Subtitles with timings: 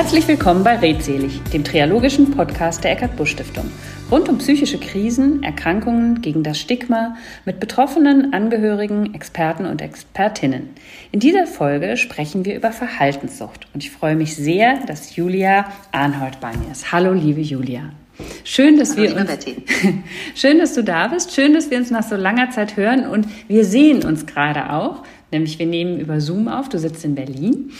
[0.00, 3.70] Herzlich willkommen bei Redselig, dem triologischen Podcast der Eckart Busch Stiftung.
[4.10, 10.70] Rund um psychische Krisen, Erkrankungen, gegen das Stigma, mit Betroffenen, Angehörigen, Experten und Expertinnen.
[11.12, 16.40] In dieser Folge sprechen wir über Verhaltenssucht und ich freue mich sehr, dass Julia Arnhold
[16.40, 16.90] bei mir ist.
[16.92, 17.90] Hallo, liebe Julia.
[18.44, 19.46] Schön, dass Hallo, wir uns,
[20.34, 21.34] schön, dass du da bist.
[21.34, 25.02] Schön, dass wir uns nach so langer Zeit hören und wir sehen uns gerade auch.
[25.32, 26.68] Nämlich wir nehmen über Zoom auf.
[26.68, 27.70] Du sitzt in Berlin.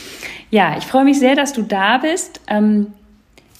[0.50, 2.40] Ja, ich freue mich sehr, dass du da bist.
[2.48, 2.88] Ähm,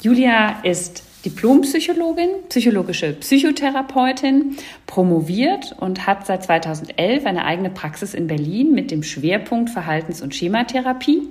[0.03, 8.73] Julia ist Diplompsychologin, psychologische Psychotherapeutin, promoviert und hat seit 2011 eine eigene Praxis in Berlin
[8.73, 11.29] mit dem Schwerpunkt Verhaltens- und Schematherapie.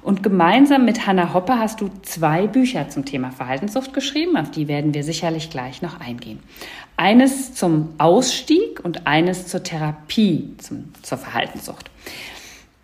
[0.00, 4.66] Und gemeinsam mit Hanna Hoppe hast du zwei Bücher zum Thema Verhaltenssucht geschrieben, auf die
[4.66, 6.38] werden wir sicherlich gleich noch eingehen.
[6.96, 11.90] Eines zum Ausstieg und eines zur Therapie zum, zur Verhaltenssucht.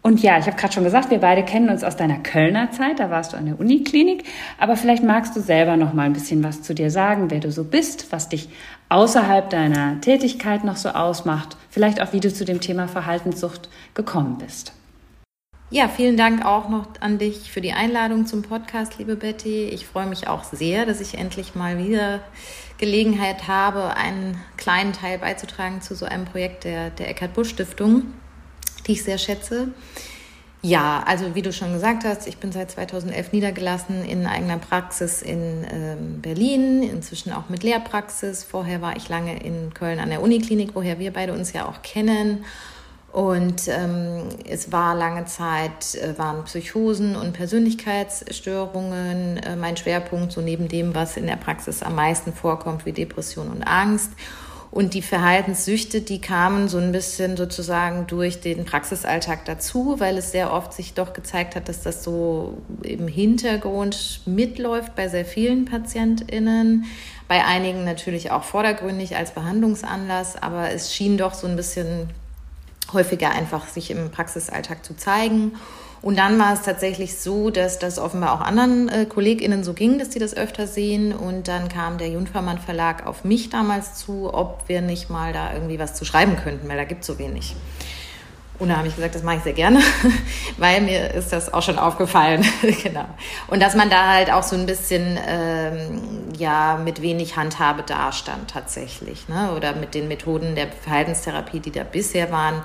[0.07, 2.99] Und ja, ich habe gerade schon gesagt, wir beide kennen uns aus deiner Kölner Zeit,
[2.99, 4.25] da warst du an der Uniklinik,
[4.59, 7.51] aber vielleicht magst du selber noch mal ein bisschen was zu dir sagen, wer du
[7.51, 8.51] so bist, was dich
[8.91, 14.37] außerhalb deiner Tätigkeit noch so ausmacht, vielleicht auch wie du zu dem Thema Verhaltenssucht gekommen
[14.37, 14.75] bist.
[15.71, 19.65] Ja, vielen Dank auch noch an dich für die Einladung zum Podcast, liebe Betty.
[19.71, 22.21] Ich freue mich auch sehr, dass ich endlich mal wieder
[22.77, 28.03] Gelegenheit habe, einen kleinen Teil beizutragen zu so einem Projekt der, der Eckhard Busch Stiftung
[28.87, 29.69] die ich sehr schätze.
[30.65, 35.21] Ja, also wie du schon gesagt hast, ich bin seit 2011 niedergelassen in eigener Praxis
[35.21, 38.45] in ähm, Berlin, inzwischen auch mit Lehrpraxis.
[38.45, 41.83] Vorher war ich lange in Köln an der Uniklinik, woher wir beide uns ja auch
[41.83, 42.47] kennen.
[43.13, 50.41] Und ähm, es war lange Zeit, äh, waren Psychosen und Persönlichkeitsstörungen äh, mein Schwerpunkt, so
[50.41, 54.13] neben dem, was in der Praxis am meisten vorkommt, wie Depression und Angst.
[54.75, 60.33] Und die Verhaltenssüchte, die kamen so ein bisschen sozusagen durch den Praxisalltag dazu, weil es
[60.33, 65.65] sehr oft sich doch gezeigt hat, dass das so im Hintergrund mitläuft bei sehr vielen
[65.65, 66.87] PatientInnen.
[67.29, 72.09] Bei einigen natürlich auch vordergründig als Behandlungsanlass, aber es schien doch so ein bisschen
[72.93, 75.53] häufiger einfach sich im Praxisalltag zu zeigen.
[76.05, 79.99] Und dann war es tatsächlich so, dass das offenbar auch anderen äh, KollegInnen so ging,
[79.99, 81.15] dass die das öfter sehen.
[81.15, 85.55] Und dann kam der Junfermann Verlag auf mich damals zu, ob wir nicht mal da
[85.55, 87.57] irgendwie was zu schreiben könnten, weil da gibt es so wenig.
[88.59, 89.81] Und da habe ich gesagt, das mache ich sehr gerne,
[90.59, 92.45] weil mir ist das auch schon aufgefallen.
[92.83, 93.07] genau.
[93.47, 96.03] Und dass man da halt auch so ein bisschen ähm,
[96.37, 99.27] ja mit wenig Handhabe dastand tatsächlich.
[99.31, 99.55] Ne?
[99.57, 102.63] Oder mit den Methoden der Verhaltenstherapie, die da bisher waren,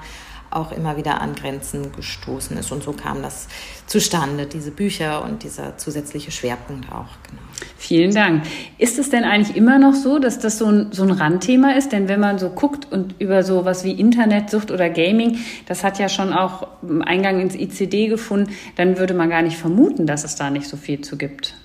[0.51, 2.71] auch immer wieder an Grenzen gestoßen ist.
[2.71, 3.47] Und so kam das
[3.85, 7.07] zustande, diese Bücher und dieser zusätzliche Schwerpunkt auch.
[7.23, 7.41] Genau.
[7.77, 8.43] Vielen Dank.
[8.77, 11.91] Ist es denn eigentlich immer noch so, dass das so ein, so ein Randthema ist?
[11.91, 15.99] Denn wenn man so guckt und über so was wie Internetsucht oder Gaming, das hat
[15.99, 16.67] ja schon auch
[17.05, 20.77] Eingang ins ICD gefunden, dann würde man gar nicht vermuten, dass es da nicht so
[20.77, 21.55] viel zu gibt.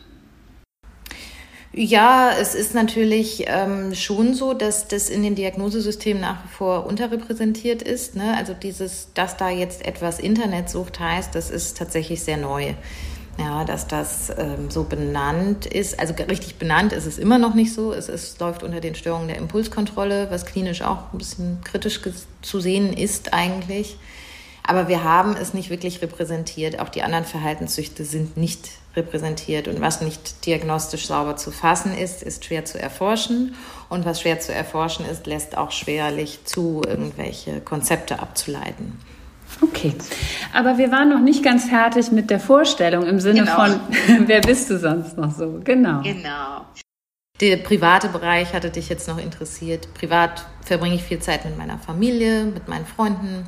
[1.77, 6.87] Ja, es ist natürlich ähm, schon so, dass das in den Diagnosesystemen nach wie vor
[6.87, 8.15] unterrepräsentiert ist.
[8.15, 8.37] Ne?
[8.37, 12.75] Also dieses, dass da jetzt etwas Internetsucht heißt, das ist tatsächlich sehr neu.
[13.37, 15.99] Ja, dass das ähm, so benannt ist.
[15.99, 17.93] Also richtig benannt ist es immer noch nicht so.
[17.93, 22.01] Es ist, läuft unter den Störungen der Impulskontrolle, was klinisch auch ein bisschen kritisch
[22.43, 23.97] zu sehen ist eigentlich.
[24.67, 26.81] Aber wir haben es nicht wirklich repräsentiert.
[26.81, 29.69] Auch die anderen Verhaltenssüchte sind nicht repräsentiert.
[29.69, 33.55] Und was nicht diagnostisch sauber zu fassen ist, ist schwer zu erforschen.
[33.91, 38.99] Und was schwer zu erforschen ist, lässt auch schwerlich zu, irgendwelche Konzepte abzuleiten.
[39.61, 39.95] Okay,
[40.53, 43.55] aber wir waren noch nicht ganz fertig mit der Vorstellung im Sinne genau.
[43.55, 43.81] von,
[44.27, 45.61] wer bist du sonst noch so?
[45.63, 46.03] Genau.
[46.03, 46.65] Genau.
[47.41, 49.93] Der private Bereich hatte dich jetzt noch interessiert.
[49.95, 53.47] Privat verbringe ich viel Zeit mit meiner Familie, mit meinen Freunden.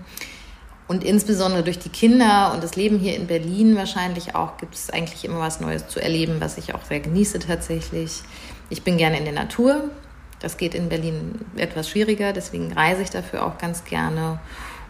[0.88, 4.91] Und insbesondere durch die Kinder und das Leben hier in Berlin wahrscheinlich auch gibt es
[4.91, 8.22] eigentlich immer was Neues zu erleben, was ich auch sehr genieße tatsächlich.
[8.70, 9.91] Ich bin gerne in der Natur.
[10.38, 14.38] Das geht in Berlin etwas schwieriger, deswegen reise ich dafür auch ganz gerne.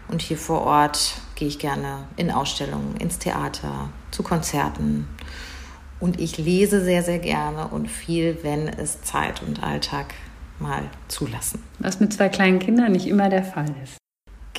[0.09, 5.07] Und hier vor Ort gehe ich gerne in Ausstellungen, ins Theater, zu Konzerten.
[5.99, 10.13] Und ich lese sehr, sehr gerne und viel, wenn es Zeit und Alltag
[10.59, 11.63] mal zulassen.
[11.79, 13.96] Was mit zwei kleinen Kindern nicht immer der Fall ist.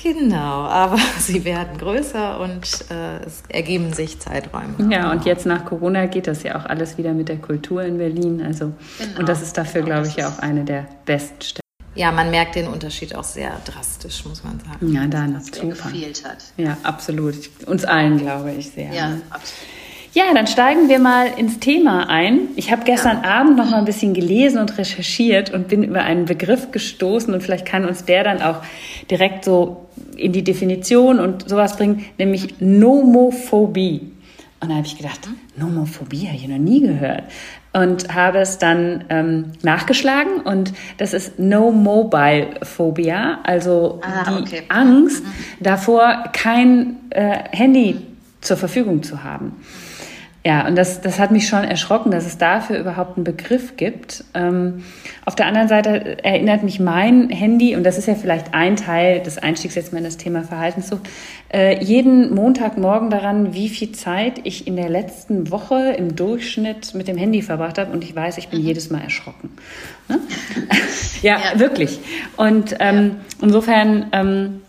[0.01, 4.75] Genau, aber sie werden größer und äh, es ergeben sich Zeiträume.
[4.93, 7.97] Ja, und jetzt nach Corona geht das ja auch alles wieder mit der Kultur in
[7.97, 8.41] Berlin.
[8.41, 9.19] Also, genau.
[9.19, 11.59] Und das ist dafür, genau, glaube ich, ja auch eine der besten Stellen.
[11.95, 14.93] Ja, man merkt den Unterschied auch sehr drastisch, muss man sagen.
[14.93, 15.89] Ja, da super.
[15.89, 16.37] gefehlt hat.
[16.55, 17.49] Ja, absolut.
[17.65, 18.93] Uns allen, glaube ich, sehr.
[18.93, 19.21] Ja, ne?
[19.29, 19.78] absolut.
[20.19, 22.49] Ja, dann steigen wir mal ins Thema ein.
[22.57, 23.39] Ich habe gestern ja.
[23.39, 27.41] Abend noch mal ein bisschen gelesen und recherchiert und bin über einen Begriff gestoßen und
[27.41, 28.61] vielleicht kann uns der dann auch
[29.09, 29.85] direkt so
[30.17, 34.11] in die Definition und sowas bringen, nämlich Nomophobie.
[34.59, 35.21] Und dann habe ich gedacht,
[35.55, 37.23] Nomophobie habe ich noch nie gehört.
[37.71, 44.41] Und habe es dann ähm, nachgeschlagen und das ist No Mobile Phobia, also ah, die
[44.41, 44.63] okay.
[44.67, 45.63] Angst mhm.
[45.63, 48.01] davor, kein äh, Handy
[48.41, 49.53] zur Verfügung zu haben.
[50.49, 54.23] Ja, und das, das hat mich schon erschrocken, dass es dafür überhaupt einen Begriff gibt.
[54.33, 54.83] Ähm,
[55.23, 59.19] auf der anderen Seite erinnert mich mein Handy, und das ist ja vielleicht ein Teil
[59.19, 61.07] des Einstiegs jetzt mal in das Thema Verhaltenssucht,
[61.53, 67.07] äh, jeden Montagmorgen daran, wie viel Zeit ich in der letzten Woche im Durchschnitt mit
[67.07, 67.91] dem Handy verbracht habe.
[67.91, 68.65] Und ich weiß, ich bin mhm.
[68.65, 69.51] jedes Mal erschrocken.
[70.07, 70.19] Ne?
[71.21, 71.99] ja, ja, wirklich.
[72.37, 73.43] Und ähm, ja.
[73.43, 74.07] insofern...
[74.13, 74.61] Ähm,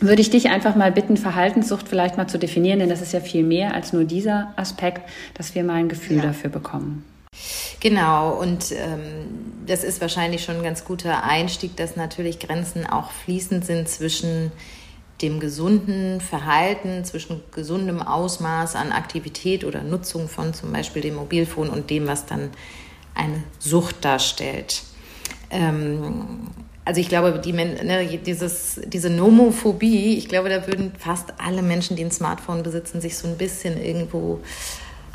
[0.00, 3.20] würde ich dich einfach mal bitten, Verhaltenssucht vielleicht mal zu definieren, denn das ist ja
[3.20, 6.22] viel mehr als nur dieser Aspekt, dass wir mal ein Gefühl ja.
[6.22, 7.04] dafür bekommen.
[7.80, 13.10] Genau, und ähm, das ist wahrscheinlich schon ein ganz guter Einstieg, dass natürlich Grenzen auch
[13.10, 14.52] fließend sind zwischen
[15.22, 21.68] dem gesunden Verhalten, zwischen gesundem Ausmaß an Aktivität oder Nutzung von zum Beispiel dem Mobilfon
[21.68, 22.50] und dem, was dann
[23.14, 24.82] eine Sucht darstellt.
[25.50, 26.48] Ähm,
[26.84, 31.96] also ich glaube, die, ne, dieses, diese Nomophobie, ich glaube, da würden fast alle Menschen,
[31.96, 34.40] die ein Smartphone besitzen, sich so ein bisschen irgendwo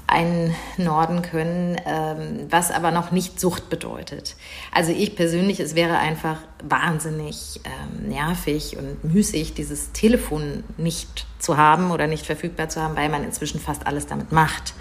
[0.07, 4.35] einnorden können, ähm, was aber noch nicht Sucht bedeutet.
[4.71, 11.57] Also ich persönlich, es wäre einfach wahnsinnig ähm, nervig und müßig, dieses Telefon nicht zu
[11.57, 14.75] haben oder nicht verfügbar zu haben, weil man inzwischen fast alles damit macht.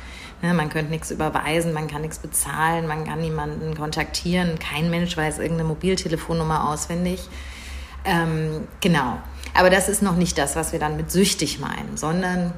[0.45, 4.59] Ne, man könnte nichts überweisen, man kann nichts bezahlen, man kann niemanden kontaktieren.
[4.59, 7.31] Kein Mensch weiß irgendeine Mobiltelefonnummer auswendig.
[8.05, 9.17] Ähm, genau.
[9.55, 12.53] Aber das ist noch nicht das, was wir dann mit süchtig meinen, sondern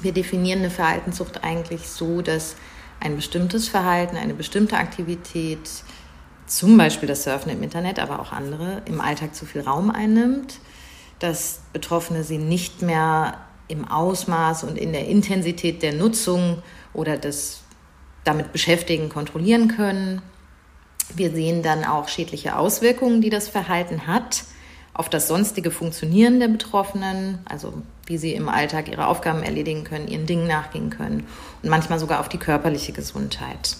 [0.00, 2.56] wir definieren eine Verhaltenssucht eigentlich so, dass
[2.98, 5.68] ein bestimmtes Verhalten, eine bestimmte Aktivität,
[6.46, 10.60] zum Beispiel das Surfen im Internet, aber auch andere, im Alltag zu viel Raum einnimmt,
[11.18, 13.36] dass Betroffene sie nicht mehr
[13.68, 16.62] im Ausmaß und in der Intensität der Nutzung
[16.94, 17.62] oder das
[18.24, 20.22] damit beschäftigen, kontrollieren können.
[21.14, 24.44] Wir sehen dann auch schädliche Auswirkungen, die das Verhalten hat
[24.94, 27.72] auf das sonstige Funktionieren der Betroffenen, also
[28.06, 31.26] wie sie im Alltag ihre Aufgaben erledigen können, ihren Dingen nachgehen können
[31.62, 33.76] und manchmal sogar auf die körperliche Gesundheit.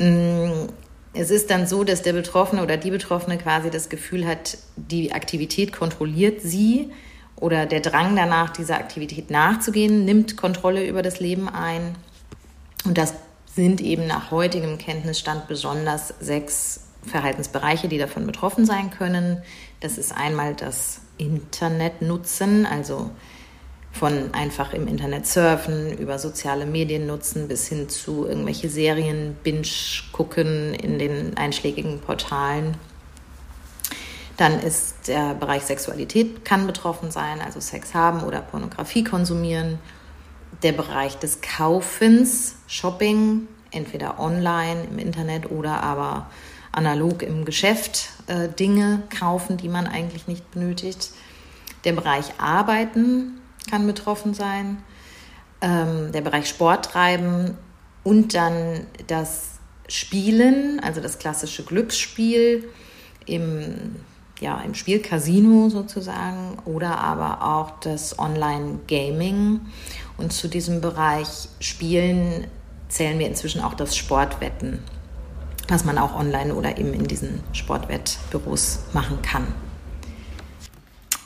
[0.00, 0.66] Mm,
[1.12, 5.12] es ist dann so, dass der Betroffene oder die Betroffene quasi das Gefühl hat, die
[5.12, 6.90] Aktivität kontrolliert sie,
[7.40, 11.94] oder der Drang danach, dieser Aktivität nachzugehen, nimmt Kontrolle über das Leben ein.
[12.84, 13.14] Und das
[13.46, 19.42] sind eben nach heutigem Kenntnisstand besonders sechs Verhaltensbereiche, die davon betroffen sein können.
[19.80, 23.10] Das ist einmal das Internet nutzen, also
[23.92, 29.68] von einfach im Internet surfen, über soziale Medien nutzen bis hin zu irgendwelche Serien binge
[30.12, 32.76] gucken in den einschlägigen Portalen.
[34.38, 39.80] Dann ist der Bereich Sexualität kann betroffen sein, also Sex haben oder Pornografie konsumieren.
[40.62, 46.30] Der Bereich des Kaufens, Shopping, entweder online im Internet oder aber
[46.70, 51.10] analog im Geschäft äh, Dinge kaufen, die man eigentlich nicht benötigt.
[51.84, 54.78] Der Bereich Arbeiten kann betroffen sein.
[55.60, 57.58] Ähm, der Bereich Sport treiben
[58.04, 59.58] und dann das
[59.88, 62.68] Spielen, also das klassische Glücksspiel
[63.26, 63.96] im
[64.40, 69.60] ja, im Spiel Casino sozusagen oder aber auch das Online-Gaming.
[70.16, 72.46] Und zu diesem Bereich Spielen
[72.88, 74.80] zählen wir inzwischen auch das Sportwetten,
[75.68, 79.46] was man auch online oder eben in diesen Sportwettbüros machen kann.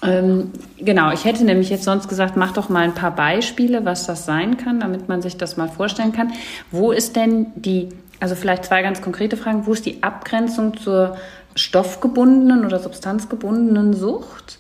[0.02, 4.06] Ähm, genau, ich hätte nämlich jetzt sonst gesagt, mach doch mal ein paar Beispiele, was
[4.06, 6.32] das sein kann, damit man sich das mal vorstellen kann.
[6.72, 11.16] Wo ist denn die, also vielleicht zwei ganz konkrete Fragen, wo ist die Abgrenzung zur
[11.54, 14.58] stoffgebundenen oder substanzgebundenen Sucht?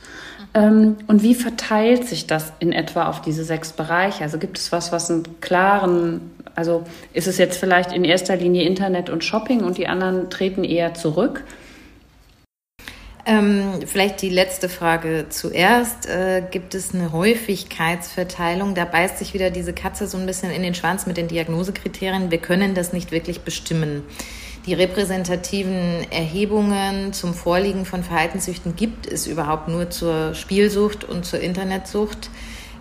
[0.54, 4.22] Ähm, und wie verteilt sich das in etwa auf diese sechs Bereiche?
[4.22, 8.64] Also gibt es was, was einen klaren, also ist es jetzt vielleicht in erster Linie
[8.64, 11.44] Internet und Shopping und die anderen treten eher zurück?
[13.24, 16.08] Ähm, vielleicht die letzte Frage zuerst.
[16.08, 18.74] Äh, gibt es eine Häufigkeitsverteilung?
[18.74, 22.32] Da beißt sich wieder diese Katze so ein bisschen in den Schwanz mit den Diagnosekriterien.
[22.32, 24.02] Wir können das nicht wirklich bestimmen.
[24.66, 31.40] Die repräsentativen Erhebungen zum Vorliegen von Verhaltenssüchten gibt es überhaupt nur zur Spielsucht und zur
[31.40, 32.30] Internetsucht,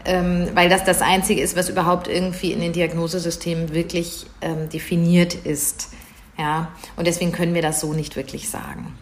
[0.05, 5.33] ähm, weil das das Einzige ist, was überhaupt irgendwie in den Diagnosesystemen wirklich ähm, definiert
[5.33, 5.89] ist.
[6.37, 8.93] Ja, und deswegen können wir das so nicht wirklich sagen.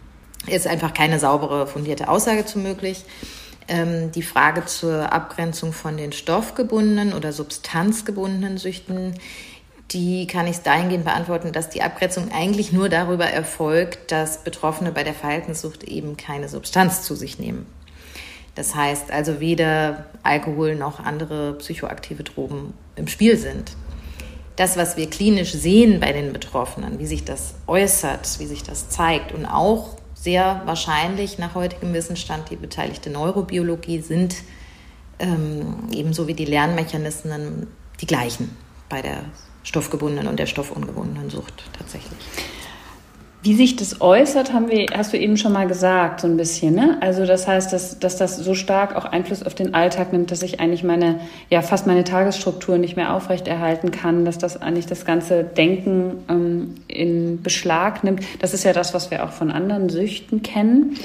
[0.46, 3.04] Ist einfach keine saubere, fundierte Aussage zu möglich.
[3.68, 9.14] Ähm, die Frage zur Abgrenzung von den stoffgebundenen oder substanzgebundenen Süchten
[9.92, 15.02] die kann ich dahingehend beantworten, dass die Abgrenzung eigentlich nur darüber erfolgt, dass Betroffene bei
[15.02, 17.66] der Verhaltenssucht eben keine Substanz zu sich nehmen.
[18.54, 23.72] Das heißt also weder Alkohol noch andere psychoaktive Drogen im Spiel sind.
[24.56, 28.90] Das, was wir klinisch sehen bei den Betroffenen, wie sich das äußert, wie sich das
[28.90, 34.36] zeigt und auch sehr wahrscheinlich nach heutigem Wissensstand die beteiligte Neurobiologie sind
[35.18, 37.68] ähm, ebenso wie die Lernmechanismen
[38.00, 38.56] die gleichen
[38.88, 39.24] bei der
[39.62, 42.18] stoffgebundenen und der stoffungebundenen Sucht tatsächlich.
[43.42, 46.74] Wie sich das äußert, haben wir, hast du eben schon mal gesagt, so ein bisschen.
[46.74, 46.98] Ne?
[47.00, 50.42] Also das heißt, dass, dass das so stark auch Einfluss auf den Alltag nimmt, dass
[50.42, 55.06] ich eigentlich meine, ja fast meine Tagesstruktur nicht mehr aufrechterhalten kann, dass das eigentlich das
[55.06, 58.22] ganze Denken ähm, in Beschlag nimmt.
[58.40, 60.98] Das ist ja das, was wir auch von anderen Süchten kennen.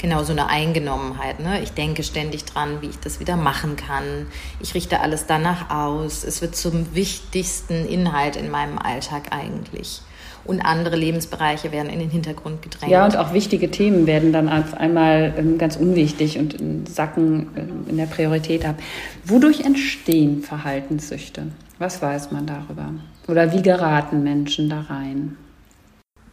[0.00, 1.40] Genau, so eine Eingenommenheit.
[1.40, 1.60] Ne?
[1.62, 4.26] Ich denke ständig dran, wie ich das wieder machen kann.
[4.60, 6.24] Ich richte alles danach aus.
[6.24, 10.00] Es wird zum wichtigsten Inhalt in meinem Alltag eigentlich
[10.44, 12.90] und andere Lebensbereiche werden in den Hintergrund gedrängt.
[12.90, 17.84] Ja, und auch wichtige Themen werden dann auf einmal ähm, ganz unwichtig und sacken ähm,
[17.88, 18.76] in der Priorität ab.
[19.24, 21.48] Wodurch entstehen Verhaltenssüchte?
[21.78, 22.90] Was weiß man darüber?
[23.28, 25.36] Oder wie geraten Menschen da rein?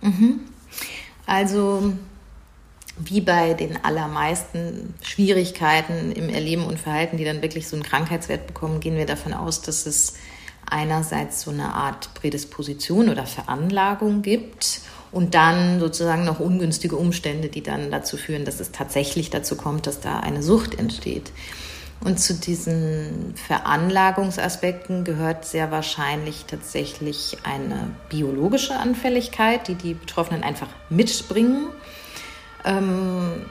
[0.01, 0.39] Mhm.
[1.25, 1.93] Also
[2.97, 8.47] wie bei den allermeisten Schwierigkeiten im Erleben und Verhalten, die dann wirklich so einen Krankheitswert
[8.47, 10.15] bekommen, gehen wir davon aus, dass es
[10.69, 17.63] einerseits so eine Art Prädisposition oder Veranlagung gibt und dann sozusagen noch ungünstige Umstände, die
[17.63, 21.31] dann dazu führen, dass es tatsächlich dazu kommt, dass da eine Sucht entsteht.
[21.99, 30.69] Und zu diesen Veranlagungsaspekten gehört sehr wahrscheinlich tatsächlich eine biologische Anfälligkeit, die die Betroffenen einfach
[30.89, 31.69] mitbringen.
[32.65, 33.45] Ähm,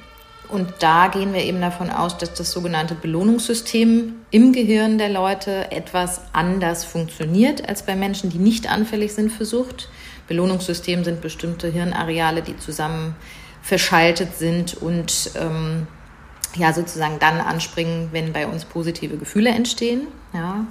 [0.49, 5.73] und da gehen wir eben davon aus, dass das sogenannte Belohnungssystem im Gehirn der Leute
[5.73, 9.89] etwas anders funktioniert als bei Menschen, die nicht anfällig sind für Sucht.
[10.29, 13.17] Belohnungssystem sind bestimmte Hirnareale, die zusammen
[13.63, 15.89] verschaltet sind und ähm,
[16.55, 20.07] ja sozusagen dann anspringen, wenn bei uns positive Gefühle entstehen.
[20.33, 20.65] Ja.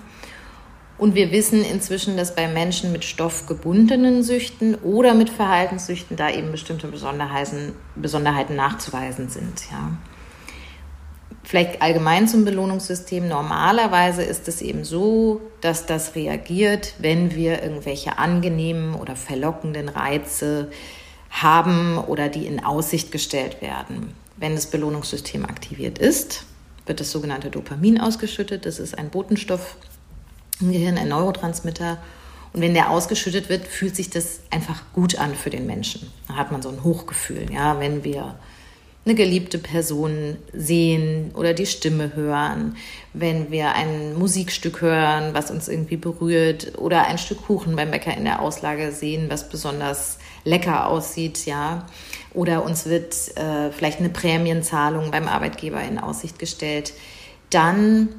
[0.98, 6.52] Und wir wissen inzwischen, dass bei Menschen mit stoffgebundenen Süchten oder mit Verhaltenssüchten da eben
[6.52, 9.64] bestimmte Besonderheiten, Besonderheiten nachzuweisen sind.
[9.72, 9.92] Ja.
[11.44, 13.28] Vielleicht allgemein zum Belohnungssystem.
[13.28, 20.72] Normalerweise ist es eben so, dass das reagiert, wenn wir irgendwelche angenehmen oder verlockenden Reize
[21.30, 24.14] haben oder die in Aussicht gestellt werden.
[24.38, 26.46] Wenn das Belohnungssystem aktiviert ist,
[26.86, 28.66] wird das sogenannte Dopamin ausgeschüttet.
[28.66, 29.76] Das ist ein Botenstoff,
[30.60, 31.98] im Gehirn ein Neurotransmitter.
[32.54, 36.10] Und wenn der ausgeschüttet wird, fühlt sich das einfach gut an für den Menschen.
[36.28, 37.52] Da hat man so ein Hochgefühl.
[37.52, 38.36] Ja, wenn wir
[39.06, 42.76] eine geliebte Person sehen oder die Stimme hören,
[43.14, 48.18] wenn wir ein Musikstück hören, was uns irgendwie berührt oder ein Stück Kuchen beim Bäcker
[48.18, 51.86] in der Auslage sehen, was besonders lecker aussieht, ja,
[52.34, 56.94] oder uns wird äh, vielleicht eine Prämienzahlung beim Arbeitgeber in Aussicht gestellt,
[57.52, 58.10] dann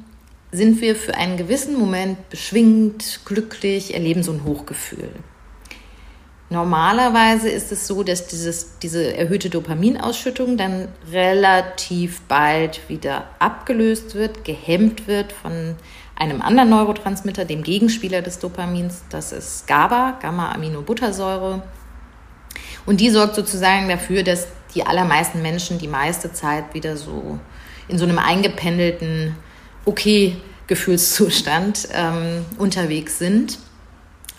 [0.51, 5.09] sind wir für einen gewissen Moment beschwingt, glücklich, erleben so ein Hochgefühl.
[6.49, 14.45] Normalerweise ist es so, dass dieses, diese erhöhte Dopaminausschüttung dann relativ bald wieder abgelöst wird,
[14.45, 15.75] gehemmt wird von
[16.15, 19.03] einem anderen Neurotransmitter, dem Gegenspieler des Dopamins.
[19.09, 21.61] Das ist GABA, Gamma-Aminobuttersäure.
[22.85, 27.37] Und die sorgt sozusagen dafür, dass die allermeisten Menschen die meiste Zeit wieder so
[27.89, 29.35] in so einem eingependelten
[29.87, 30.35] okay
[30.67, 33.57] Gefühlszustand ähm, unterwegs sind.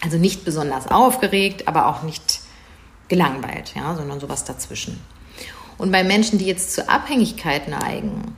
[0.00, 2.40] Also nicht besonders aufgeregt, aber auch nicht
[3.08, 5.00] gelangweilt, ja, sondern sowas dazwischen.
[5.78, 8.36] Und bei Menschen, die jetzt zur Abhängigkeit neigen,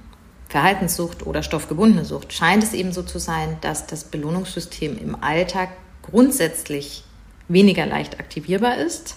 [0.49, 5.71] Verhaltenssucht oder stoffgebundene Sucht, scheint es eben so zu sein, dass das Belohnungssystem im Alltag
[6.03, 7.05] grundsätzlich
[7.49, 9.17] weniger leicht aktivierbar ist,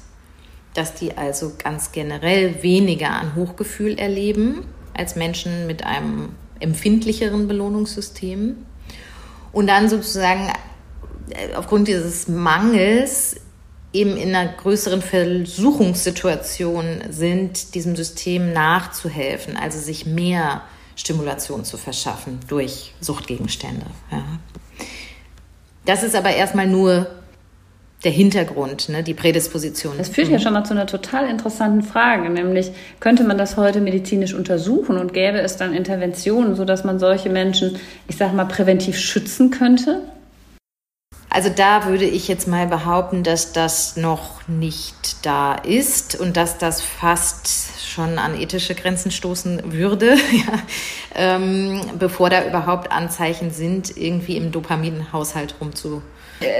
[0.73, 6.29] dass die also ganz generell weniger an Hochgefühl erleben als Menschen mit einem
[6.59, 8.65] empfindlicheren Belohnungssystemen.
[9.51, 10.51] Und dann sozusagen
[11.29, 13.37] äh, aufgrund dieses Mangels
[13.93, 20.63] eben in einer größeren Versuchungssituation sind, diesem System nachzuhelfen, also sich mehr
[20.95, 23.85] Stimulation zu verschaffen durch Suchtgegenstände.
[24.11, 24.23] Ja.
[25.85, 27.07] Das ist aber erstmal nur
[28.03, 29.97] der Hintergrund, ne, die Prädisposition.
[29.97, 30.41] Das führt ja mhm.
[30.41, 35.13] schon mal zu einer total interessanten Frage, nämlich könnte man das heute medizinisch untersuchen und
[35.13, 40.01] gäbe es dann Interventionen, sodass man solche Menschen, ich sage mal, präventiv schützen könnte?
[41.29, 46.59] Also da würde ich jetzt mal behaupten, dass das noch nicht da ist und dass
[46.59, 50.59] das fast schon an ethische Grenzen stoßen würde, ja,
[51.15, 56.03] ähm, bevor da überhaupt Anzeichen sind, irgendwie im Dopaminhaushalt rumzu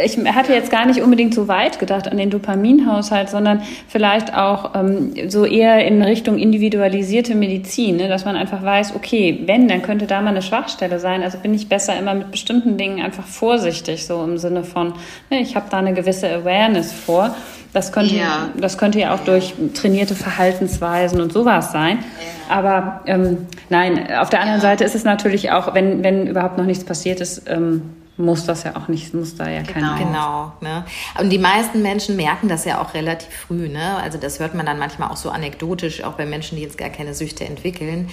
[0.05, 4.75] Ich hatte jetzt gar nicht unbedingt so weit gedacht an den Dopaminhaushalt, sondern vielleicht auch
[4.75, 8.07] ähm, so eher in Richtung individualisierte Medizin, ne?
[8.07, 11.23] dass man einfach weiß, okay, wenn, dann könnte da mal eine Schwachstelle sein.
[11.23, 14.93] Also bin ich besser immer mit bestimmten Dingen einfach vorsichtig, so im Sinne von,
[15.29, 17.35] ne, ich habe da eine gewisse Awareness vor.
[17.73, 18.49] Das könnte, ja.
[18.55, 21.97] das könnte ja auch durch trainierte Verhaltensweisen und sowas sein.
[21.97, 22.55] Ja.
[22.55, 24.69] Aber ähm, nein, auf der anderen ja.
[24.69, 27.81] Seite ist es natürlich auch, wenn, wenn überhaupt noch nichts passiert ist, ähm,
[28.17, 29.73] muss das ja auch nicht, muss da ja genau.
[29.73, 29.97] keiner.
[29.97, 30.51] Genau.
[30.61, 30.85] Ne?
[31.19, 33.69] Und die meisten Menschen merken das ja auch relativ früh.
[33.69, 33.95] Ne?
[33.97, 36.89] Also das hört man dann manchmal auch so anekdotisch, auch bei Menschen, die jetzt gar
[36.89, 38.09] keine Süchte entwickeln.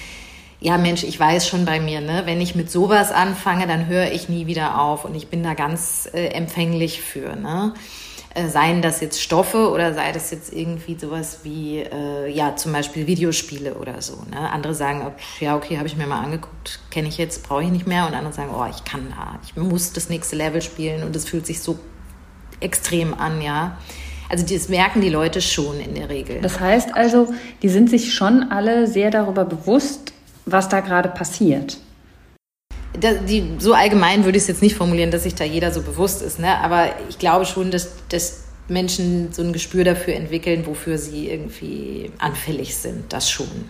[0.62, 2.22] Ja, Mensch, ich weiß schon bei mir, ne?
[2.26, 5.54] wenn ich mit sowas anfange, dann höre ich nie wieder auf und ich bin da
[5.54, 7.34] ganz äh, empfänglich für.
[7.34, 7.72] Ne?
[8.32, 12.72] Äh, seien das jetzt Stoffe oder sei das jetzt irgendwie sowas wie, äh, ja, zum
[12.72, 14.22] Beispiel Videospiele oder so.
[14.30, 14.38] Ne?
[14.52, 15.04] Andere sagen,
[15.40, 18.06] ja, okay, habe ich mir mal angeguckt, kenne ich jetzt, brauche ich nicht mehr.
[18.06, 21.24] Und andere sagen, oh, ich kann da, ich muss das nächste Level spielen und es
[21.28, 21.80] fühlt sich so
[22.60, 23.78] extrem an, ja.
[24.28, 26.40] Also das merken die Leute schon in der Regel.
[26.40, 30.12] Das heißt also, die sind sich schon alle sehr darüber bewusst,
[30.46, 31.78] was da gerade passiert
[32.96, 36.22] die, so allgemein würde ich es jetzt nicht formulieren, dass sich da jeder so bewusst
[36.22, 36.58] ist, ne?
[36.58, 42.10] aber ich glaube schon, dass, dass Menschen so ein Gespür dafür entwickeln, wofür sie irgendwie
[42.18, 43.68] anfällig sind, das schon.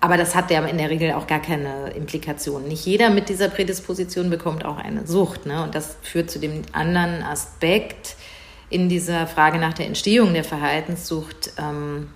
[0.00, 2.68] Aber das hat ja in der Regel auch gar keine Implikationen.
[2.68, 5.46] Nicht jeder mit dieser Prädisposition bekommt auch eine Sucht.
[5.46, 5.62] Ne?
[5.62, 8.16] Und das führt zu dem anderen Aspekt
[8.68, 11.52] in dieser Frage nach der Entstehung der Verhaltenssucht.
[11.58, 12.10] Ähm,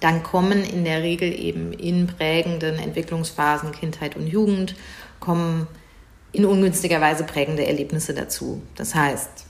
[0.00, 4.74] dann kommen in der Regel eben in prägenden Entwicklungsphasen Kindheit und Jugend
[5.20, 5.66] kommen
[6.32, 8.62] in ungünstiger Weise prägende Erlebnisse dazu.
[8.76, 9.46] Das heißt,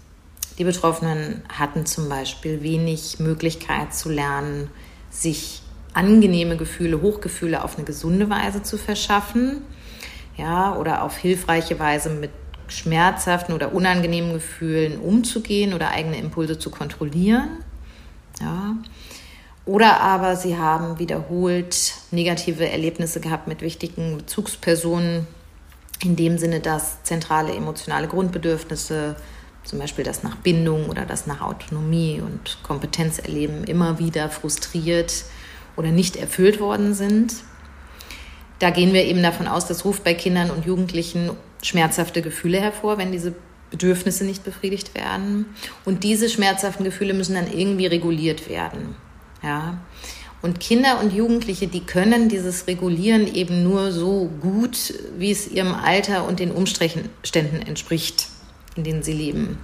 [0.59, 4.71] die Betroffenen hatten zum Beispiel wenig Möglichkeit zu lernen,
[5.11, 9.63] sich angenehme Gefühle, Hochgefühle auf eine gesunde Weise zu verschaffen,
[10.37, 12.31] ja, oder auf hilfreiche Weise mit
[12.69, 17.49] schmerzhaften oder unangenehmen Gefühlen umzugehen oder eigene Impulse zu kontrollieren.
[18.41, 18.77] Ja.
[19.71, 25.29] Oder aber sie haben wiederholt negative Erlebnisse gehabt mit wichtigen Bezugspersonen,
[26.03, 29.15] in dem Sinne, dass zentrale emotionale Grundbedürfnisse,
[29.63, 35.23] zum Beispiel das nach Bindung oder das nach Autonomie und Kompetenz erleben, immer wieder frustriert
[35.77, 37.35] oder nicht erfüllt worden sind.
[38.59, 41.31] Da gehen wir eben davon aus, das ruft bei Kindern und Jugendlichen
[41.63, 43.37] schmerzhafte Gefühle hervor, wenn diese
[43.71, 45.47] Bedürfnisse nicht befriedigt werden.
[45.85, 48.97] Und diese schmerzhaften Gefühle müssen dann irgendwie reguliert werden.
[49.43, 49.79] Ja.
[50.43, 55.75] Und Kinder und Jugendliche, die können dieses Regulieren eben nur so gut, wie es ihrem
[55.75, 58.29] Alter und den Umständen entspricht,
[58.75, 59.59] in denen sie leben.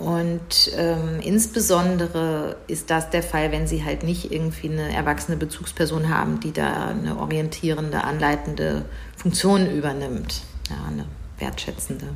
[0.00, 6.08] Und ähm, insbesondere ist das der Fall, wenn sie halt nicht irgendwie eine erwachsene Bezugsperson
[6.08, 11.04] haben, die da eine orientierende, anleitende Funktion übernimmt, ja, eine
[11.38, 12.06] wertschätzende.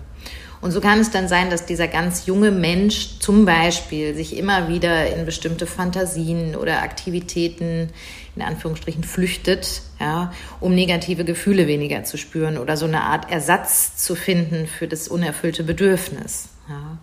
[0.64, 4.66] Und so kann es dann sein, dass dieser ganz junge Mensch zum Beispiel sich immer
[4.66, 7.90] wieder in bestimmte Fantasien oder Aktivitäten
[8.34, 13.98] in Anführungsstrichen flüchtet, ja, um negative Gefühle weniger zu spüren oder so eine Art Ersatz
[13.98, 16.48] zu finden für das unerfüllte Bedürfnis.
[16.66, 16.96] Ja.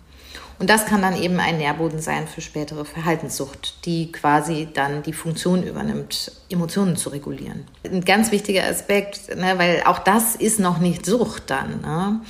[0.62, 5.12] Und das kann dann eben ein Nährboden sein für spätere Verhaltenssucht, die quasi dann die
[5.12, 7.66] Funktion übernimmt, Emotionen zu regulieren.
[7.84, 11.82] Ein ganz wichtiger Aspekt, ne, weil auch das ist noch nicht Sucht dann.
[11.82, 12.22] Ne?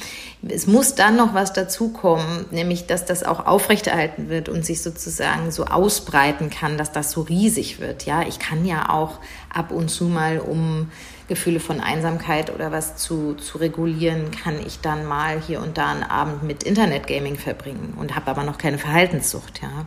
[0.48, 5.52] Es muss dann noch was dazukommen, nämlich dass das auch aufrechterhalten wird und sich sozusagen
[5.52, 8.08] so ausbreiten kann, dass das so riesig wird.
[8.08, 9.20] Ja, ich kann ja auch
[9.54, 10.90] ab und zu mal, um
[11.28, 15.92] Gefühle von Einsamkeit oder was zu, zu regulieren, kann ich dann mal hier und da
[15.92, 19.62] einen Abend mit Internetgaming verbringen und habe aber noch keine Verhaltenssucht.
[19.62, 19.86] Ja.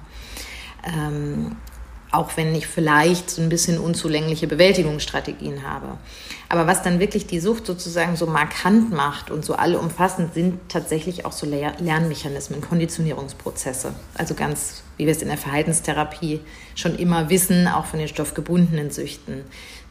[0.85, 1.57] Ähm,
[2.14, 5.98] auch wenn ich vielleicht so ein bisschen unzulängliche Bewältigungsstrategien habe.
[6.48, 11.24] Aber was dann wirklich die Sucht sozusagen so markant macht und so allumfassend sind tatsächlich
[11.24, 13.94] auch so Lernmechanismen, Konditionierungsprozesse.
[14.14, 16.40] Also ganz, wie wir es in der Verhaltenstherapie
[16.77, 19.44] schon immer wissen, auch von den stoffgebundenen Süchten.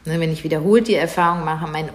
[0.06, 1.90] Ne, wenn ich wiederholt die Erfahrung mache, mein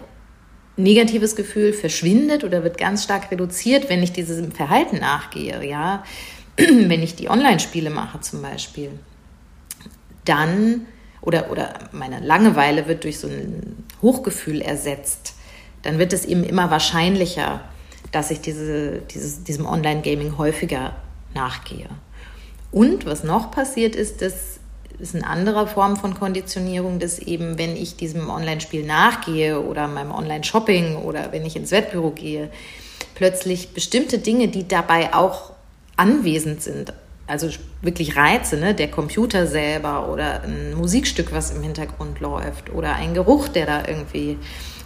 [0.77, 6.03] negatives Gefühl verschwindet oder wird ganz stark reduziert, wenn ich diesem Verhalten nachgehe, ja,
[6.57, 8.91] wenn ich die Online-Spiele mache zum Beispiel
[10.25, 10.85] dann
[11.21, 15.33] oder, oder meine Langeweile wird durch so ein Hochgefühl ersetzt,
[15.83, 17.61] dann wird es eben immer wahrscheinlicher,
[18.11, 20.95] dass ich diese, dieses, diesem Online-Gaming häufiger
[21.33, 21.89] nachgehe.
[22.71, 24.59] Und was noch passiert ist, das
[24.99, 30.11] ist eine andere Form von Konditionierung, dass eben, wenn ich diesem Online-Spiel nachgehe oder meinem
[30.11, 32.49] Online-Shopping oder wenn ich ins Wettbüro gehe,
[33.15, 35.53] plötzlich bestimmte Dinge, die dabei auch
[35.95, 36.93] anwesend sind,
[37.29, 37.49] also
[37.81, 38.73] wirklich Reize, ne?
[38.73, 43.83] der Computer selber oder ein Musikstück, was im Hintergrund läuft oder ein Geruch, der da
[43.87, 44.37] irgendwie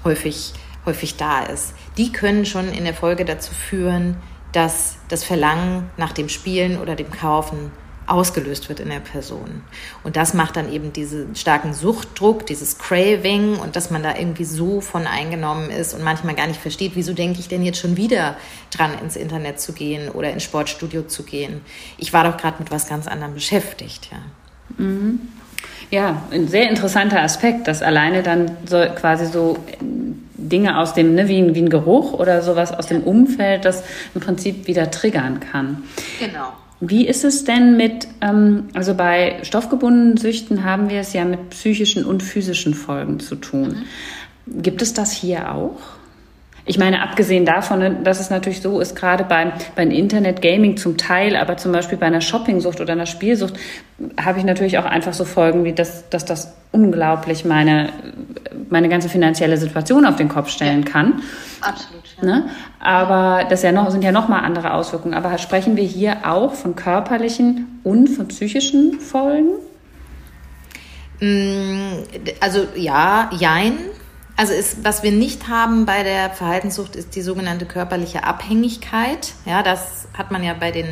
[0.03, 0.53] häufig,
[0.85, 4.17] häufig da ist, die können schon in der Folge dazu führen,
[4.51, 7.71] dass das Verlangen nach dem Spielen oder dem Kaufen
[8.07, 9.63] ausgelöst wird in der Person.
[10.03, 14.45] Und das macht dann eben diesen starken Suchtdruck, dieses Craving und dass man da irgendwie
[14.45, 17.97] so von eingenommen ist und manchmal gar nicht versteht, wieso denke ich denn jetzt schon
[17.97, 18.35] wieder
[18.71, 21.61] dran, ins Internet zu gehen oder ins Sportstudio zu gehen.
[21.97, 24.17] Ich war doch gerade mit was ganz anderem beschäftigt, ja.
[24.77, 25.19] Mhm.
[25.91, 29.57] Ja, ein sehr interessanter Aspekt, dass alleine dann so quasi so
[30.43, 33.83] Dinge aus dem, ne, wie, ein, wie ein Geruch oder sowas aus dem Umfeld, das
[34.13, 35.83] im Prinzip wieder triggern kann.
[36.19, 36.53] Genau.
[36.89, 41.51] Wie ist es denn mit, ähm, also bei stoffgebundenen Süchten haben wir es ja mit
[41.51, 43.85] psychischen und physischen Folgen zu tun.
[44.45, 44.61] Mhm.
[44.61, 45.79] Gibt es das hier auch?
[46.65, 50.97] Ich meine, abgesehen davon, ne, dass es natürlich so ist, gerade beim, beim Internet-Gaming zum
[50.97, 53.55] Teil, aber zum Beispiel bei einer Shoppingsucht oder einer Spielsucht,
[54.19, 57.89] habe ich natürlich auch einfach so Folgen wie, dass, dass das unglaublich meine,
[58.69, 61.21] meine ganze finanzielle Situation auf den Kopf stellen kann.
[61.61, 62.02] Absolut.
[62.21, 62.49] Ne?
[62.79, 65.13] Aber das ja noch, sind ja nochmal andere Auswirkungen.
[65.13, 69.51] Aber sprechen wir hier auch von körperlichen und von psychischen Folgen?
[71.19, 72.03] Mm,
[72.39, 73.77] also ja, jein.
[74.35, 79.33] Also ist, was wir nicht haben bei der Verhaltenssucht, ist die sogenannte körperliche Abhängigkeit.
[79.45, 80.87] Ja, das hat man ja bei den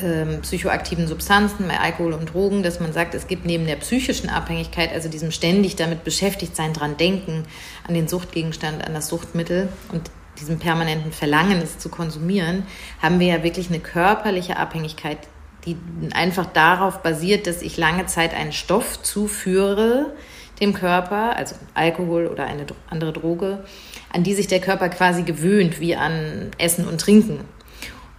[0.00, 4.30] ähm, psychoaktiven Substanzen, bei Alkohol und Drogen, dass man sagt, es gibt neben der psychischen
[4.30, 7.44] Abhängigkeit, also diesem ständig damit beschäftigt sein, dran denken,
[7.86, 12.64] an den Suchtgegenstand, an das Suchtmittel und diesem permanenten Verlangen, es zu konsumieren,
[13.00, 15.18] haben wir ja wirklich eine körperliche Abhängigkeit,
[15.64, 15.76] die
[16.12, 20.12] einfach darauf basiert, dass ich lange Zeit einen Stoff zuführe,
[20.60, 23.64] dem Körper, also Alkohol oder eine andere Droge,
[24.12, 27.40] an die sich der Körper quasi gewöhnt, wie an Essen und Trinken.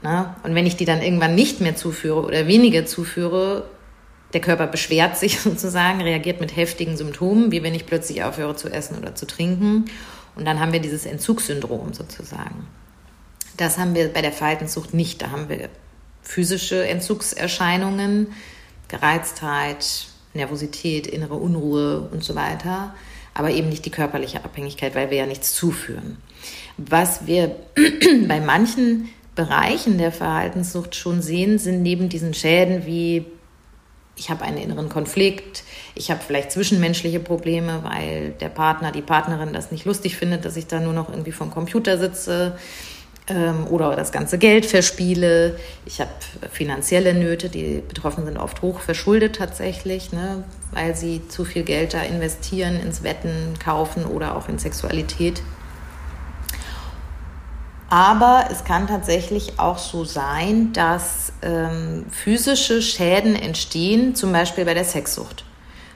[0.02, 0.36] Na?
[0.44, 3.66] Und wenn ich die dann irgendwann nicht mehr zuführe oder weniger zuführe,
[4.34, 8.70] der Körper beschwert sich sozusagen, reagiert mit heftigen Symptomen, wie wenn ich plötzlich aufhöre zu
[8.70, 9.86] essen oder zu trinken.
[10.36, 12.68] Und dann haben wir dieses Entzugssyndrom sozusagen.
[13.58, 15.22] Das haben wir bei der Verhaltenssucht nicht.
[15.22, 15.70] Da haben wir
[16.24, 18.28] physische Entzugserscheinungen,
[18.88, 22.96] Gereiztheit, Nervosität, innere Unruhe und so weiter,
[23.34, 26.18] aber eben nicht die körperliche Abhängigkeit, weil wir ja nichts zuführen.
[26.78, 27.56] Was wir
[28.28, 33.26] bei manchen Bereichen der Verhaltenssucht schon sehen, sind neben diesen Schäden wie
[34.16, 35.64] ich habe einen inneren Konflikt,
[35.96, 40.56] ich habe vielleicht zwischenmenschliche Probleme, weil der Partner, die Partnerin das nicht lustig findet, dass
[40.56, 42.58] ich da nur noch irgendwie vom Computer sitze
[43.28, 45.58] ähm, oder das ganze Geld verspiele.
[45.86, 46.12] Ich habe
[46.52, 51.94] finanzielle Nöte, die Betroffenen sind oft hoch verschuldet tatsächlich, ne, weil sie zu viel Geld
[51.94, 55.42] da investieren ins Wetten, Kaufen oder auch in Sexualität.
[57.94, 64.74] Aber es kann tatsächlich auch so sein, dass ähm, physische Schäden entstehen, zum Beispiel bei
[64.74, 65.46] der Sexsucht.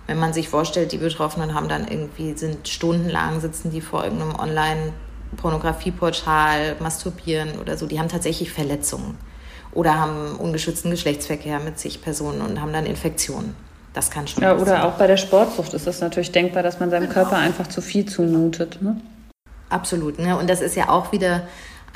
[0.05, 4.35] Wenn man sich vorstellt, die Betroffenen haben dann irgendwie, sind stundenlang, sitzen die vor irgendeinem
[4.35, 4.93] Online-
[5.35, 9.17] Pornografieportal masturbieren oder so, die haben tatsächlich Verletzungen
[9.73, 13.53] oder haben ungeschützten Geschlechtsverkehr mit sich Personen und haben dann Infektionen.
[13.93, 14.43] Das kann schon.
[14.43, 17.13] Ja, oder auch bei der Sportsucht ist es natürlich denkbar, dass man seinem genau.
[17.13, 18.81] Körper einfach zu viel zumutet.
[18.81, 19.01] Ne?
[19.69, 20.19] Absolut.
[20.19, 20.37] Ne?
[20.37, 21.41] Und das ist ja auch wieder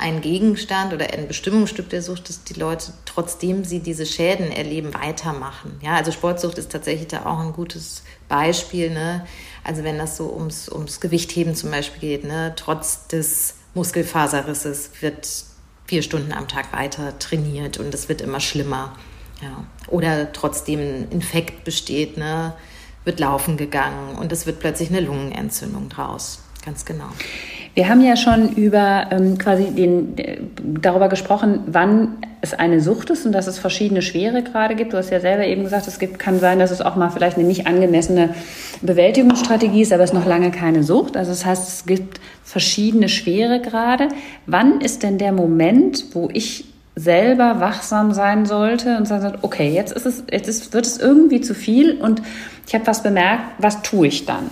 [0.02, 4.92] ein Gegenstand oder ein Bestimmungsstück der Sucht, dass die Leute, trotzdem sie diese Schäden erleben,
[4.94, 5.78] weitermachen.
[5.80, 8.90] Ja, also Sportsucht ist tatsächlich da auch ein gutes Beispiel.
[8.90, 9.24] Ne?
[9.62, 12.52] Also wenn das so ums, ums Gewichtheben zum Beispiel geht, ne?
[12.56, 15.28] trotz des Muskelfaserrisses wird
[15.86, 18.96] vier Stunden am Tag weiter trainiert und es wird immer schlimmer.
[19.40, 19.64] Ja.
[19.86, 22.54] Oder trotzdem ein Infekt besteht, ne?
[23.04, 26.40] wird laufen gegangen und es wird plötzlich eine Lungenentzündung draus.
[26.64, 27.08] Ganz genau.
[27.74, 33.08] Wir haben ja schon über ähm, quasi den, äh, darüber gesprochen, wann es eine Sucht
[33.08, 34.92] ist und dass es verschiedene Schweregrade gibt.
[34.92, 37.38] Du hast ja selber eben gesagt, es gibt, kann sein, dass es auch mal vielleicht
[37.38, 38.34] eine nicht angemessene
[38.82, 41.16] Bewältigungsstrategie ist, aber es ist noch lange keine Sucht.
[41.16, 44.08] Also das heißt, es gibt verschiedene Schweregrade.
[44.46, 49.72] Wann ist denn der Moment, wo ich selber wachsam sein sollte und sagen sollte, okay,
[49.72, 52.20] jetzt ist es, jetzt ist, wird es irgendwie zu viel und
[52.66, 54.50] ich habe was bemerkt, was tue ich dann?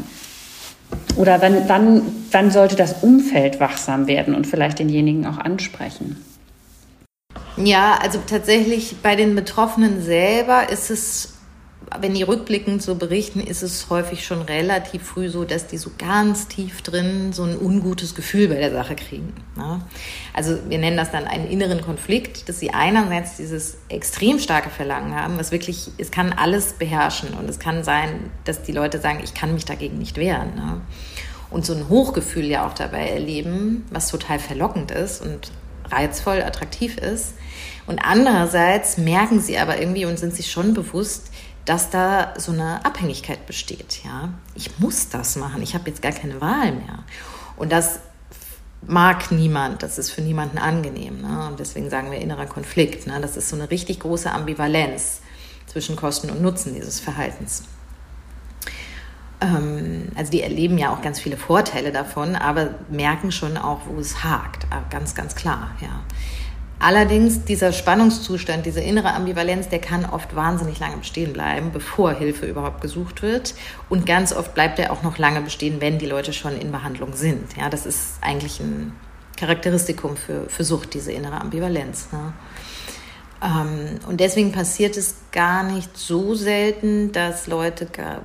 [1.17, 6.25] Oder wann, wann, wann sollte das Umfeld wachsam werden und vielleicht denjenigen auch ansprechen?
[7.57, 11.30] Ja, also tatsächlich bei den Betroffenen selber ist es,
[11.99, 15.91] wenn die rückblickend so berichten, ist es häufig schon relativ früh so, dass die so
[15.99, 19.33] ganz tief drin so ein ungutes Gefühl bei der Sache kriegen.
[19.57, 19.81] Ne?
[20.33, 25.17] Also wir nennen das dann einen inneren Konflikt, dass sie einerseits dieses extrem starke Verlangen
[25.17, 29.21] haben, was wirklich, es kann alles beherrschen und es kann sein, dass die Leute sagen,
[29.25, 30.55] ich kann mich dagegen nicht wehren.
[30.55, 30.81] Ne?
[31.51, 35.51] Und so ein Hochgefühl ja auch dabei erleben, was total verlockend ist und
[35.91, 37.35] reizvoll, attraktiv ist.
[37.87, 41.30] Und andererseits merken sie aber irgendwie und sind sich schon bewusst,
[41.71, 44.01] dass da so eine Abhängigkeit besteht.
[44.05, 45.63] Ja, ich muss das machen.
[45.63, 47.05] Ich habe jetzt gar keine Wahl mehr.
[47.57, 48.01] Und das
[48.85, 51.21] mag niemand, das ist für niemanden angenehm.
[51.21, 51.47] Ne?
[51.47, 53.07] Und deswegen sagen wir innerer Konflikt.
[53.07, 53.21] Ne?
[53.21, 55.21] Das ist so eine richtig große Ambivalenz
[55.69, 57.63] zwischen Kosten und Nutzen dieses Verhaltens.
[59.41, 64.01] Ähm, also die erleben ja auch ganz viele Vorteile davon, aber merken schon auch, wo
[64.01, 64.67] es hakt.
[64.71, 66.03] Ah, ganz, ganz klar, ja.
[66.83, 72.47] Allerdings dieser Spannungszustand, diese innere Ambivalenz, der kann oft wahnsinnig lange bestehen bleiben, bevor Hilfe
[72.47, 73.55] überhaupt gesucht wird.
[73.91, 77.15] Und ganz oft bleibt er auch noch lange bestehen, wenn die Leute schon in Behandlung
[77.15, 77.55] sind.
[77.59, 78.93] Ja, das ist eigentlich ein
[79.37, 82.09] Charakteristikum für, für Sucht, diese innere Ambivalenz.
[82.13, 82.33] Ne?
[83.43, 88.23] Ähm, und deswegen passiert es gar nicht so selten, dass Leute gar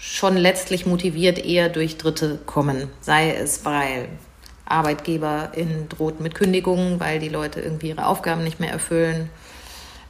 [0.00, 2.88] schon letztlich motiviert eher durch Dritte kommen.
[3.00, 4.08] Sei es, weil
[4.64, 9.28] Arbeitgeberin droht mit Kündigungen, weil die Leute irgendwie ihre Aufgaben nicht mehr erfüllen.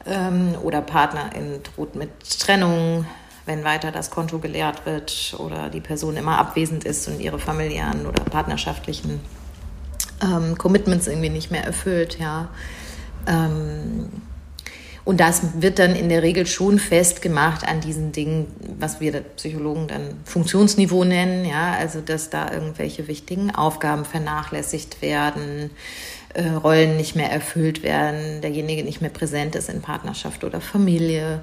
[0.05, 3.05] Ähm, oder Partnerin droht mit Trennung,
[3.45, 8.05] wenn weiter das Konto geleert wird oder die Person immer abwesend ist und ihre familiären
[8.05, 9.21] oder partnerschaftlichen
[10.21, 12.19] ähm, Commitments irgendwie nicht mehr erfüllt.
[12.19, 12.49] Ja.
[13.27, 14.09] Ähm,
[15.05, 18.47] und das wird dann in der Regel schon festgemacht an diesen Dingen,
[18.79, 25.71] was wir Psychologen dann Funktionsniveau nennen, ja, also dass da irgendwelche wichtigen Aufgaben vernachlässigt werden,
[26.33, 31.41] äh, Rollen nicht mehr erfüllt werden, derjenige nicht mehr präsent ist in Partnerschaft oder Familie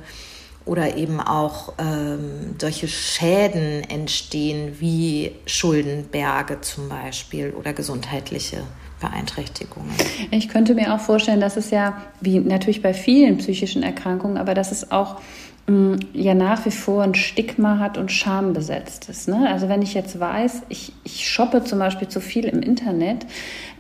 [0.64, 8.62] oder eben auch ähm, solche Schäden entstehen wie Schuldenberge zum Beispiel oder gesundheitliche
[9.00, 9.90] Beeinträchtigungen.
[10.30, 14.54] Ich könnte mir auch vorstellen, dass es ja, wie natürlich bei vielen psychischen Erkrankungen, aber
[14.54, 15.20] dass es auch
[15.66, 19.28] mh, mm, ja nach wie vor ein Stigma hat und Scham besetzt ist.
[19.28, 19.48] Ne?
[19.50, 23.26] Also wenn ich jetzt weiß, ich, ich shoppe zum Beispiel zu viel im Internet,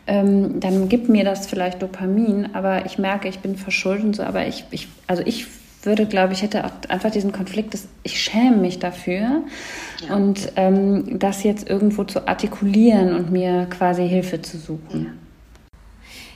[0.06, 4.22] ähm, dann gibt mir das vielleicht Dopamin, aber ich merke, ich bin verschuldet und so,
[4.22, 5.46] aber ich, ich also ich
[5.82, 9.42] würde, glaube ich, hätte auch einfach diesen Konflikt, dass ich schäme mich dafür
[10.06, 10.14] ja.
[10.14, 15.18] und ähm, das jetzt irgendwo zu artikulieren und mir quasi Hilfe zu suchen.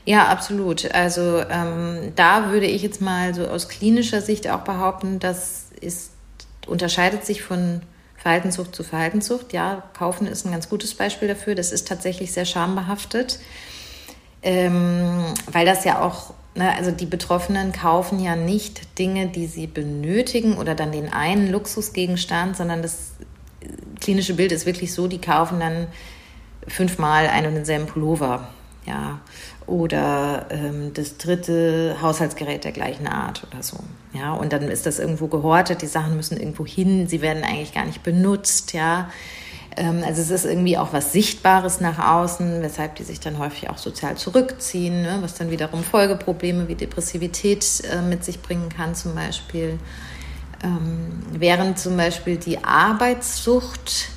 [0.07, 0.95] Ja, absolut.
[0.95, 6.13] Also ähm, da würde ich jetzt mal so aus klinischer Sicht auch behaupten, das ist,
[6.67, 7.81] unterscheidet sich von
[8.17, 9.53] Verhaltenssucht zu Verhaltenssucht.
[9.53, 11.55] Ja, Kaufen ist ein ganz gutes Beispiel dafür.
[11.55, 13.39] Das ist tatsächlich sehr schambehaftet,
[14.43, 20.57] ähm, weil das ja auch also die Betroffenen kaufen ja nicht Dinge, die sie benötigen
[20.57, 23.15] oder dann den einen Luxusgegenstand, sondern das
[24.01, 25.89] klinische Bild ist wirklich so, die kaufen dann
[26.69, 28.49] fünfmal einen und denselben Pullover,
[28.87, 29.21] ja,
[29.67, 33.79] oder ähm, das dritte Haushaltsgerät der gleichen Art oder so,
[34.13, 37.75] ja, und dann ist das irgendwo gehortet, die Sachen müssen irgendwo hin, sie werden eigentlich
[37.75, 39.11] gar nicht benutzt, ja,
[39.77, 43.79] also es ist irgendwie auch was Sichtbares nach außen, weshalb die sich dann häufig auch
[43.79, 45.19] sozial zurückziehen, ne?
[45.21, 49.79] was dann wiederum Folgeprobleme wie Depressivität äh, mit sich bringen kann zum Beispiel.
[50.63, 54.09] Ähm, während zum Beispiel die Arbeitssucht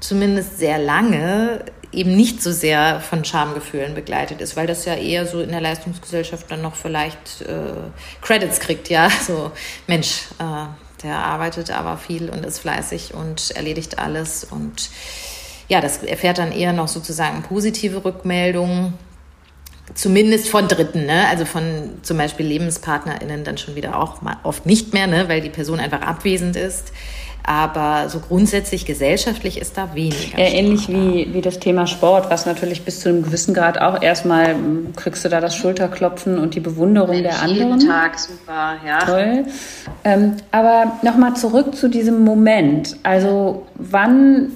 [0.00, 5.26] zumindest sehr lange eben nicht so sehr von Schamgefühlen begleitet ist, weil das ja eher
[5.26, 7.72] so in der Leistungsgesellschaft dann noch vielleicht äh,
[8.20, 9.52] Credits kriegt, ja, so
[9.86, 10.66] Mensch, äh,
[11.04, 14.42] der arbeitet aber viel und ist fleißig und erledigt alles.
[14.42, 14.90] Und
[15.68, 18.94] ja, das erfährt dann eher noch sozusagen positive Rückmeldungen.
[19.94, 21.28] Zumindest von Dritten, ne?
[21.28, 25.28] also von zum Beispiel LebenspartnerInnen dann schon wieder auch oft nicht mehr, ne?
[25.28, 26.90] weil die Person einfach abwesend ist.
[27.46, 30.38] Aber so grundsätzlich gesellschaftlich ist da weniger.
[30.38, 34.00] Ja, ähnlich wie, wie das Thema Sport, was natürlich bis zu einem gewissen Grad auch
[34.00, 37.78] erstmal hm, kriegst du da das Schulterklopfen und die Bewunderung Mensch, der anderen.
[37.80, 38.98] Jeden Tag, super, ja.
[39.04, 39.44] Toll.
[40.04, 42.96] Ähm, aber nochmal zurück zu diesem Moment.
[43.02, 44.52] Also wann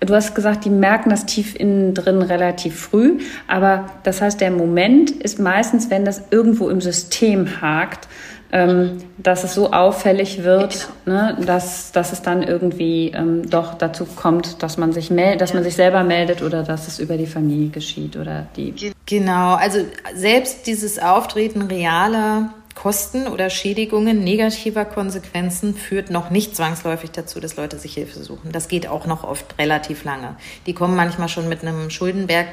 [0.00, 4.50] Du hast gesagt, die merken das tief innen drin relativ früh, aber das heißt, der
[4.50, 8.06] Moment ist meistens, wenn das irgendwo im System hakt
[8.54, 11.16] ähm, dass es so auffällig wird, genau.
[11.16, 15.50] ne, dass, dass es dann irgendwie ähm, doch dazu kommt, dass man sich meldet, dass
[15.50, 15.56] ja.
[15.56, 18.92] man sich selber meldet oder dass es über die Familie geschieht oder die.
[19.06, 19.80] Genau, also
[20.14, 27.56] selbst dieses Auftreten realer Kosten oder Schädigungen negativer Konsequenzen führt noch nicht zwangsläufig dazu, dass
[27.56, 28.52] Leute sich Hilfe suchen.
[28.52, 30.36] Das geht auch noch oft relativ lange.
[30.66, 32.46] Die kommen manchmal schon mit einem Schuldenberg,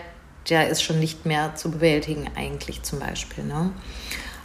[0.50, 3.44] der ist schon nicht mehr zu bewältigen eigentlich zum Beispiel.
[3.44, 3.72] Ne?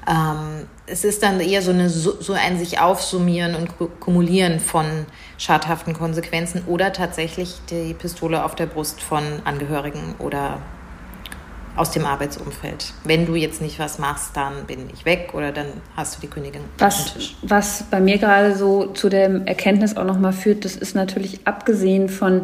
[0.08, 4.86] Ähm, es ist dann eher so, eine, so ein sich aufsummieren und kumulieren von
[5.36, 10.60] schadhaften Konsequenzen oder tatsächlich die Pistole auf der Brust von Angehörigen oder
[11.76, 12.92] aus dem Arbeitsumfeld.
[13.04, 16.28] Wenn du jetzt nicht was machst, dann bin ich weg oder dann hast du die
[16.28, 17.14] Kündigung was.
[17.42, 22.08] Was bei mir gerade so zu der Erkenntnis auch nochmal führt, das ist natürlich abgesehen
[22.08, 22.42] von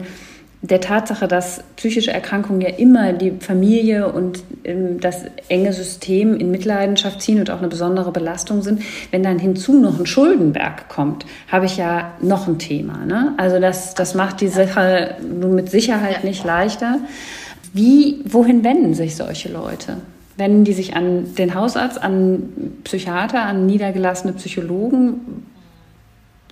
[0.64, 6.53] der Tatsache, dass psychische Erkrankungen ja immer die Familie und ähm, das enge System in
[6.53, 11.27] Mitleidenschaft ziehen und auch eine besondere Belastung sind, wenn dann hinzu noch ein Schuldenberg kommt,
[11.51, 13.05] habe ich ja noch ein Thema.
[13.05, 13.35] Ne?
[13.38, 17.01] Also das, das macht die Sache nun mit Sicherheit nicht leichter.
[17.72, 19.96] wie, wohin wenden sich solche Leute?
[20.37, 25.42] Wenden die sich an den Hausarzt, an Psychiater, an niedergelassene Psychologen?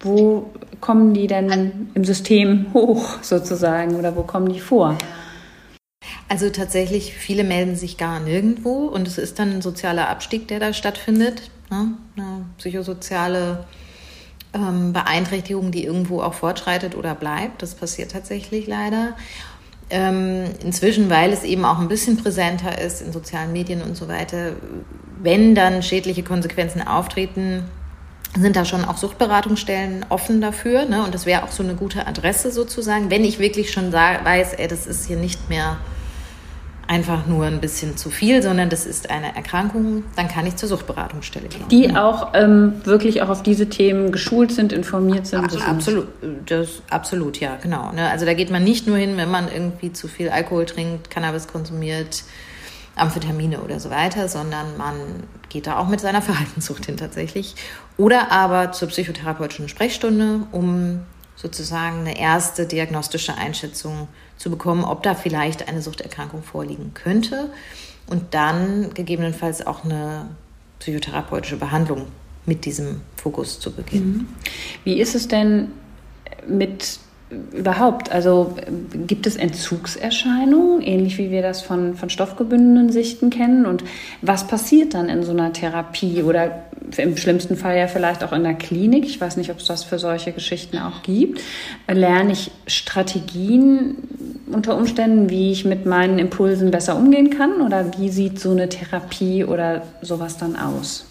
[0.00, 4.96] Wo kommen die denn im System hoch sozusagen oder wo kommen die vor?
[6.28, 10.60] Also tatsächlich, viele melden sich gar nirgendwo und es ist dann ein sozialer Abstieg, der
[10.60, 11.50] da stattfindet.
[11.70, 11.94] Ne?
[12.16, 13.66] Eine psychosoziale
[14.54, 17.62] ähm, Beeinträchtigung, die irgendwo auch fortschreitet oder bleibt.
[17.62, 19.16] Das passiert tatsächlich leider.
[19.90, 24.06] Ähm, inzwischen, weil es eben auch ein bisschen präsenter ist in sozialen Medien und so
[24.06, 24.52] weiter,
[25.20, 27.64] wenn dann schädliche Konsequenzen auftreten,
[28.38, 30.84] sind da schon auch Suchtberatungsstellen offen dafür.
[30.84, 31.02] Ne?
[31.04, 34.68] Und das wäre auch so eine gute Adresse sozusagen, wenn ich wirklich schon weiß, ey,
[34.68, 35.78] das ist hier nicht mehr
[36.90, 40.68] einfach nur ein bisschen zu viel, sondern das ist eine Erkrankung, dann kann ich zur
[40.68, 41.68] Suchtberatungsstelle gehen.
[41.70, 45.56] Die auch ähm, wirklich auch auf diese Themen geschult sind, informiert sind.
[45.56, 46.08] Ach, absolut,
[46.46, 47.92] das, absolut, ja, genau.
[47.92, 48.10] Ne?
[48.10, 51.46] Also da geht man nicht nur hin, wenn man irgendwie zu viel Alkohol trinkt, Cannabis
[51.46, 52.24] konsumiert,
[52.96, 54.94] Amphetamine oder so weiter, sondern man
[55.48, 57.54] geht da auch mit seiner Verhaltenssucht hin tatsächlich.
[57.96, 61.00] Oder aber zur psychotherapeutischen Sprechstunde, um
[61.36, 67.50] sozusagen eine erste diagnostische Einschätzung zu bekommen, ob da vielleicht eine Suchterkrankung vorliegen könnte
[68.06, 70.26] und dann gegebenenfalls auch eine
[70.80, 72.06] psychotherapeutische Behandlung
[72.46, 74.12] mit diesem Fokus zu beginnen.
[74.12, 74.28] Mhm.
[74.84, 75.72] Wie ist es denn
[76.46, 76.98] mit
[77.52, 78.10] überhaupt?
[78.10, 78.56] Also
[79.06, 83.66] gibt es Entzugserscheinungen, ähnlich wie wir das von, von stoffgebundenen Sichten kennen?
[83.66, 83.84] Und
[84.22, 86.64] was passiert dann in so einer Therapie oder
[86.96, 89.04] im schlimmsten Fall ja vielleicht auch in der Klinik?
[89.04, 91.40] Ich weiß nicht, ob es das für solche Geschichten auch gibt.
[91.88, 93.96] Lerne ich Strategien
[94.50, 97.60] unter Umständen, wie ich mit meinen Impulsen besser umgehen kann?
[97.60, 101.09] Oder wie sieht so eine Therapie oder sowas dann aus?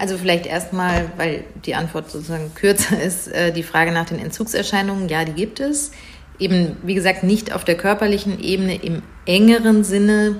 [0.00, 5.10] Also vielleicht erstmal, weil die Antwort sozusagen kürzer ist, äh, die Frage nach den Entzugserscheinungen.
[5.10, 5.90] Ja, die gibt es.
[6.38, 10.36] Eben, wie gesagt, nicht auf der körperlichen Ebene im engeren Sinne,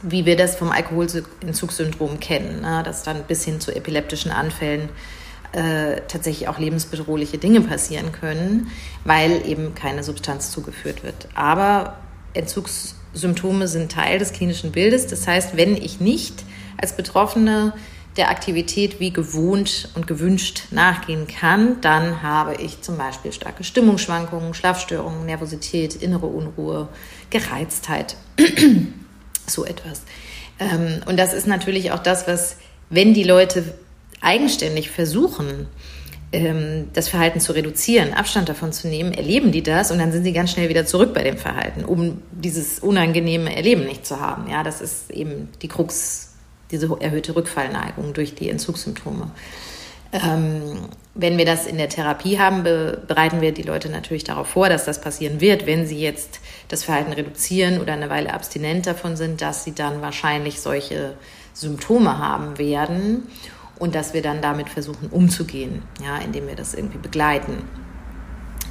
[0.00, 2.82] wie wir das vom Alkoholentzugssyndrom kennen, ne?
[2.82, 4.88] dass dann bis hin zu epileptischen Anfällen
[5.52, 8.68] äh, tatsächlich auch lebensbedrohliche Dinge passieren können,
[9.04, 11.28] weil eben keine Substanz zugeführt wird.
[11.34, 11.98] Aber
[12.32, 15.08] Entzugssymptome sind Teil des klinischen Bildes.
[15.08, 16.42] Das heißt, wenn ich nicht
[16.78, 17.74] als Betroffene
[18.16, 24.54] der Aktivität wie gewohnt und gewünscht nachgehen kann, dann habe ich zum Beispiel starke Stimmungsschwankungen,
[24.54, 26.88] Schlafstörungen, Nervosität, innere Unruhe,
[27.30, 28.16] Gereiztheit,
[29.46, 30.02] so etwas.
[30.58, 32.56] Ähm, und das ist natürlich auch das, was,
[32.88, 33.74] wenn die Leute
[34.20, 35.66] eigenständig versuchen,
[36.32, 40.24] ähm, das Verhalten zu reduzieren, Abstand davon zu nehmen, erleben die das und dann sind
[40.24, 44.50] sie ganz schnell wieder zurück bei dem Verhalten, um dieses unangenehme Erleben nicht zu haben.
[44.50, 46.25] Ja, das ist eben die Krux
[46.70, 49.30] diese erhöhte Rückfallneigung durch die Entzugssymptome.
[50.12, 54.68] Ähm, wenn wir das in der Therapie haben, bereiten wir die Leute natürlich darauf vor,
[54.68, 59.16] dass das passieren wird, wenn sie jetzt das Verhalten reduzieren oder eine Weile abstinent davon
[59.16, 61.14] sind, dass sie dann wahrscheinlich solche
[61.54, 63.28] Symptome haben werden
[63.78, 67.64] und dass wir dann damit versuchen umzugehen, ja, indem wir das irgendwie begleiten.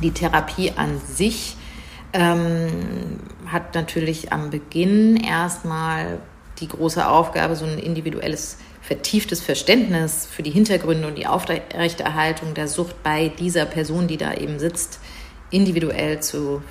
[0.02, 1.58] Die Therapie an sich
[2.14, 6.20] ähm, hat natürlich am Beginn erstmal
[6.60, 12.68] die große Aufgabe, so ein individuelles, vertieftes Verständnis für die Hintergründe und die Aufrechterhaltung der
[12.68, 15.00] Sucht bei dieser Person, die da eben sitzt,
[15.50, 16.62] individuell zu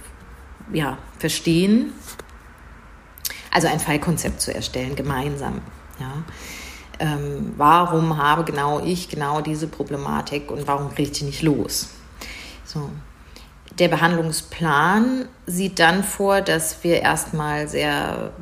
[0.73, 1.93] ja, verstehen.
[3.51, 5.61] Also ein Fallkonzept zu erstellen, gemeinsam.
[6.01, 6.25] Ja.
[7.01, 11.91] Ähm, warum habe genau ich genau diese Problematik und warum kriege ich die nicht los?
[12.65, 12.91] So.
[13.79, 18.33] Der Behandlungsplan sieht dann vor, dass wir erstmal sehr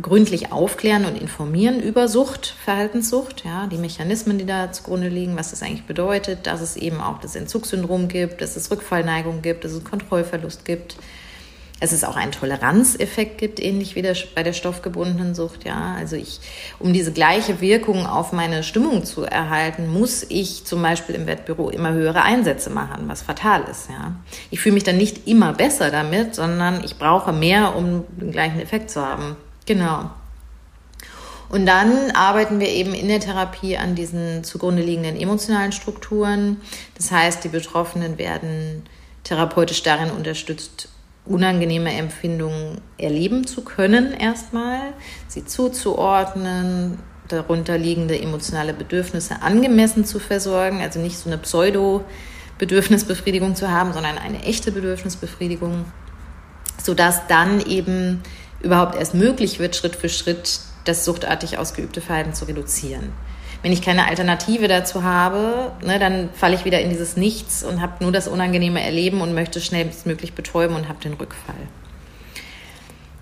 [0.00, 5.50] gründlich aufklären und informieren über Sucht, Verhaltenssucht, ja, die Mechanismen, die da zugrunde liegen, was
[5.50, 9.72] das eigentlich bedeutet, dass es eben auch das Entzugssyndrom gibt, dass es Rückfallneigung gibt, dass
[9.72, 10.96] es Kontrollverlust gibt,
[11.80, 15.94] dass es auch einen Toleranzeffekt gibt, ähnlich wie der, bei der stoffgebundenen Sucht, ja.
[15.98, 16.40] Also ich,
[16.78, 21.70] um diese gleiche Wirkung auf meine Stimmung zu erhalten, muss ich zum Beispiel im Wettbüro
[21.70, 24.14] immer höhere Einsätze machen, was fatal ist, ja.
[24.50, 28.60] Ich fühle mich dann nicht immer besser damit, sondern ich brauche mehr, um den gleichen
[28.60, 29.36] Effekt zu haben.
[29.66, 30.10] Genau.
[31.52, 36.62] Und dann arbeiten wir eben in der Therapie an diesen zugrunde liegenden emotionalen Strukturen.
[36.96, 38.84] Das heißt, die Betroffenen werden
[39.22, 40.88] therapeutisch darin unterstützt,
[41.26, 44.94] unangenehme Empfindungen erleben zu können, erstmal,
[45.28, 53.70] sie zuzuordnen, darunter liegende emotionale Bedürfnisse angemessen zu versorgen, also nicht so eine Pseudo-Bedürfnisbefriedigung zu
[53.70, 55.84] haben, sondern eine echte Bedürfnisbefriedigung,
[56.82, 58.22] sodass dann eben
[58.62, 63.12] überhaupt erst möglich wird, Schritt für Schritt das suchtartig ausgeübte Verhalten zu reduzieren.
[63.62, 67.80] Wenn ich keine Alternative dazu habe, ne, dann falle ich wieder in dieses Nichts und
[67.80, 71.54] habe nur das unangenehme Erleben und möchte schnellstmöglich betäuben und habe den Rückfall.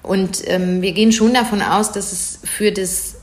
[0.02, 3.16] Und ähm, wir gehen schon davon aus, dass es für das,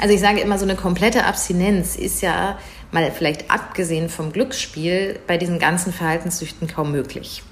[0.00, 2.58] also ich sage immer, so eine komplette Abstinenz ist ja
[2.92, 7.42] mal vielleicht abgesehen vom Glücksspiel bei diesen ganzen Verhaltenssüchten kaum möglich.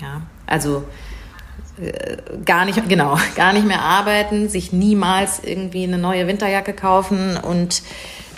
[0.00, 0.84] Ja, also
[2.44, 7.82] gar nicht, genau, gar nicht mehr arbeiten, sich niemals irgendwie eine neue Winterjacke kaufen und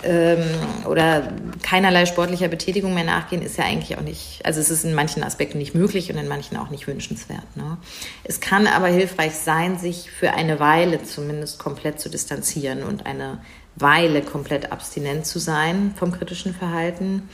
[0.03, 0.43] ähm,
[0.85, 1.31] oder
[1.61, 5.23] keinerlei sportlicher Betätigung mehr nachgehen, ist ja eigentlich auch nicht, also es ist in manchen
[5.23, 7.55] Aspekten nicht möglich und in manchen auch nicht wünschenswert.
[7.55, 7.77] Ne?
[8.23, 13.39] Es kann aber hilfreich sein, sich für eine Weile zumindest komplett zu distanzieren und eine
[13.75, 17.29] Weile komplett abstinent zu sein vom kritischen Verhalten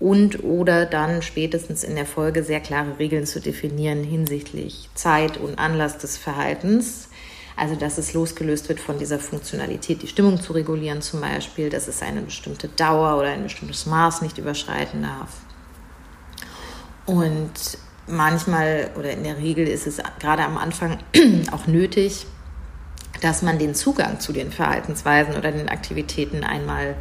[0.00, 5.58] und oder dann spätestens in der Folge sehr klare Regeln zu definieren hinsichtlich Zeit und
[5.58, 7.08] Anlass des Verhaltens.
[7.56, 11.88] Also dass es losgelöst wird von dieser Funktionalität, die Stimmung zu regulieren zum Beispiel, dass
[11.88, 15.38] es eine bestimmte Dauer oder ein bestimmtes Maß nicht überschreiten darf.
[17.04, 17.50] Und
[18.06, 20.98] manchmal oder in der Regel ist es gerade am Anfang
[21.50, 22.26] auch nötig,
[23.22, 26.94] dass man den Zugang zu den Verhaltensweisen oder den Aktivitäten einmal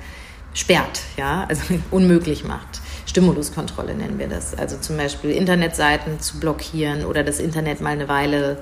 [0.55, 2.76] sperrt, ja, also unmöglich macht.
[3.07, 4.53] Stimuluskontrolle nennen wir das.
[4.53, 8.61] Also zum Beispiel Internetseiten zu blockieren oder das Internet mal eine Weile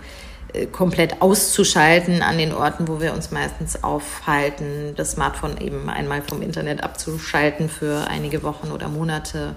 [0.54, 6.22] äh, komplett auszuschalten an den Orten, wo wir uns meistens aufhalten, das Smartphone eben einmal
[6.22, 9.56] vom Internet abzuschalten für einige Wochen oder Monate,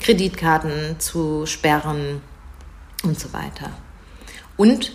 [0.00, 2.22] Kreditkarten zu sperren
[3.02, 3.70] und so weiter.
[4.56, 4.92] Und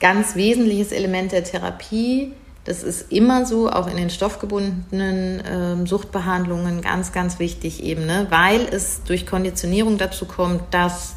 [0.00, 2.34] ganz wesentliches Element der Therapie
[2.64, 8.26] das ist immer so, auch in den stoffgebundenen äh, Suchtbehandlungen ganz, ganz wichtig eben, ne?
[8.30, 11.14] weil es durch Konditionierung dazu kommt, dass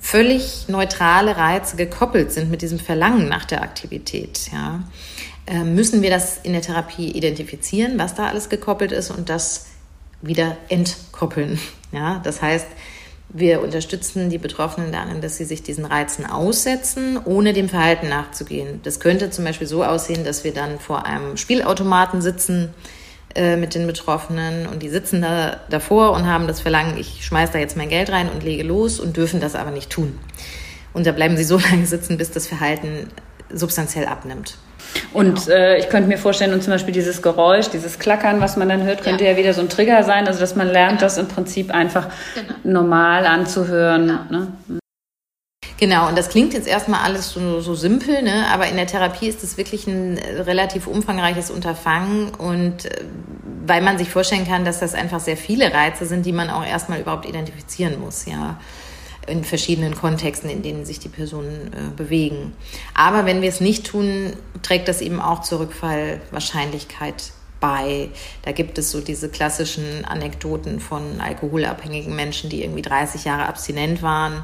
[0.00, 4.50] völlig neutrale Reize gekoppelt sind mit diesem Verlangen nach der Aktivität.
[4.52, 4.82] Ja?
[5.46, 9.66] Äh, müssen wir das in der Therapie identifizieren, was da alles gekoppelt ist und das
[10.20, 11.60] wieder entkoppeln.
[11.92, 12.20] Ja?
[12.24, 12.66] Das heißt,
[13.32, 18.80] wir unterstützen die Betroffenen darin, dass sie sich diesen Reizen aussetzen, ohne dem Verhalten nachzugehen.
[18.82, 22.74] Das könnte zum Beispiel so aussehen, dass wir dann vor einem Spielautomaten sitzen
[23.34, 27.52] äh, mit den Betroffenen und die sitzen da davor und haben das Verlangen, ich schmeiße
[27.52, 30.18] da jetzt mein Geld rein und lege los und dürfen das aber nicht tun.
[30.92, 33.08] Und da bleiben sie so lange sitzen, bis das Verhalten
[33.52, 34.58] substanziell abnimmt.
[35.12, 35.56] Und genau.
[35.56, 38.82] äh, ich könnte mir vorstellen, und zum Beispiel dieses Geräusch, dieses Klackern, was man dann
[38.84, 41.02] hört, könnte ja, ja wieder so ein Trigger sein, also dass man lernt, genau.
[41.02, 42.54] das im Prinzip einfach genau.
[42.80, 44.06] normal anzuhören.
[44.28, 44.40] Genau.
[44.40, 44.80] Ne?
[45.78, 48.44] Genau, und das klingt jetzt erstmal alles so, so simpel, ne?
[48.52, 53.04] aber in der Therapie ist es wirklich ein relativ umfangreiches Unterfangen und äh,
[53.66, 56.64] weil man sich vorstellen kann, dass das einfach sehr viele Reize sind, die man auch
[56.64, 58.58] erstmal überhaupt identifizieren muss, ja
[59.30, 62.52] in verschiedenen Kontexten, in denen sich die Personen äh, bewegen.
[62.94, 68.08] Aber wenn wir es nicht tun, trägt das eben auch zur Rückfallwahrscheinlichkeit bei.
[68.42, 74.02] Da gibt es so diese klassischen Anekdoten von alkoholabhängigen Menschen, die irgendwie 30 Jahre abstinent
[74.02, 74.42] waren.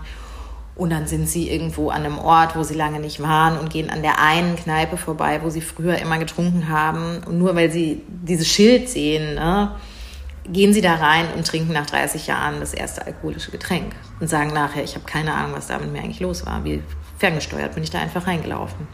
[0.76, 3.88] Und dann sind sie irgendwo an einem Ort, wo sie lange nicht waren und gehen
[3.88, 7.22] an der einen Kneipe vorbei, wo sie früher immer getrunken haben.
[7.24, 9.74] Und nur weil sie dieses Schild sehen, ne,
[10.44, 14.52] gehen sie da rein und trinken nach 30 Jahren das erste alkoholische Getränk und sagen
[14.52, 16.64] nachher, ich habe keine Ahnung, was da mit mir eigentlich los war.
[16.64, 16.82] Wie
[17.18, 18.86] ferngesteuert bin ich da einfach reingelaufen.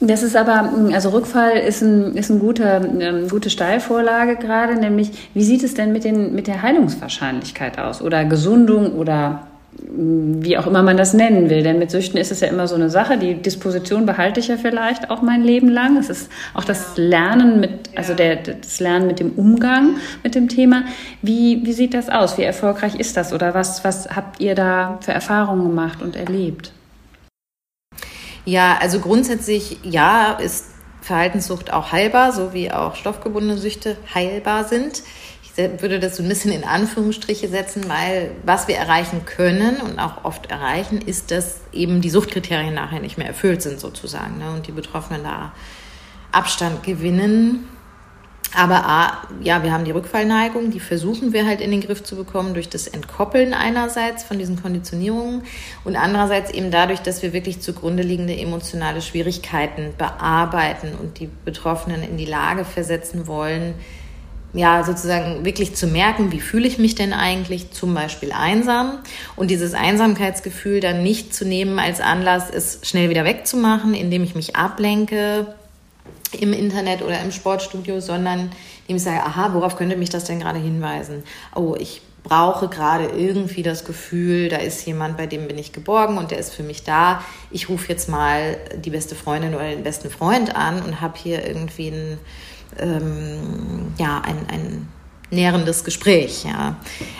[0.00, 5.30] Das ist aber, also Rückfall ist ein, ist ein guter, eine gute Steilvorlage gerade, nämlich
[5.34, 9.48] wie sieht es denn mit, den, mit der Heilungswahrscheinlichkeit aus oder Gesundung oder
[9.86, 11.62] wie auch immer man das nennen will.
[11.62, 13.18] Denn mit Süchten ist es ja immer so eine Sache.
[13.18, 15.96] Die Disposition behalte ich ja vielleicht auch mein Leben lang.
[15.96, 20.48] Es ist auch das Lernen mit, also der, das Lernen mit dem Umgang mit dem
[20.48, 20.84] Thema.
[21.22, 22.38] Wie, wie sieht das aus?
[22.38, 23.32] Wie erfolgreich ist das?
[23.32, 26.72] Oder was, was habt ihr da für Erfahrungen gemacht und erlebt?
[28.44, 30.66] Ja, also grundsätzlich ja, ist
[31.02, 35.02] Verhaltenssucht auch heilbar, so wie auch stoffgebundene Süchte heilbar sind
[35.58, 40.24] würde das so ein bisschen in Anführungsstriche setzen, weil was wir erreichen können und auch
[40.24, 44.50] oft erreichen, ist, dass eben die Suchtkriterien nachher nicht mehr erfüllt sind sozusagen ne?
[44.52, 45.52] und die Betroffenen da
[46.30, 47.68] Abstand gewinnen.
[48.56, 52.16] Aber A, ja, wir haben die Rückfallneigung, die versuchen wir halt in den Griff zu
[52.16, 55.42] bekommen durch das Entkoppeln einerseits von diesen Konditionierungen
[55.84, 62.02] und andererseits eben dadurch, dass wir wirklich zugrunde liegende emotionale Schwierigkeiten bearbeiten und die Betroffenen
[62.02, 63.74] in die Lage versetzen wollen,
[64.54, 68.98] ja, sozusagen wirklich zu merken, wie fühle ich mich denn eigentlich, zum Beispiel einsam
[69.36, 74.34] und dieses Einsamkeitsgefühl dann nicht zu nehmen als Anlass, es schnell wieder wegzumachen, indem ich
[74.34, 75.54] mich ablenke
[76.32, 78.50] im Internet oder im Sportstudio, sondern
[78.82, 81.24] indem ich sage, aha, worauf könnte mich das denn gerade hinweisen?
[81.54, 86.18] Oh, ich brauche gerade irgendwie das Gefühl, da ist jemand, bei dem bin ich geborgen
[86.18, 87.22] und der ist für mich da.
[87.50, 91.46] Ich rufe jetzt mal die beste Freundin oder den besten Freund an und habe hier
[91.46, 92.18] irgendwie ein
[92.78, 94.88] ähm, ja, ein, ein
[95.30, 96.44] nährendes Gespräch.
[96.44, 96.76] Ja.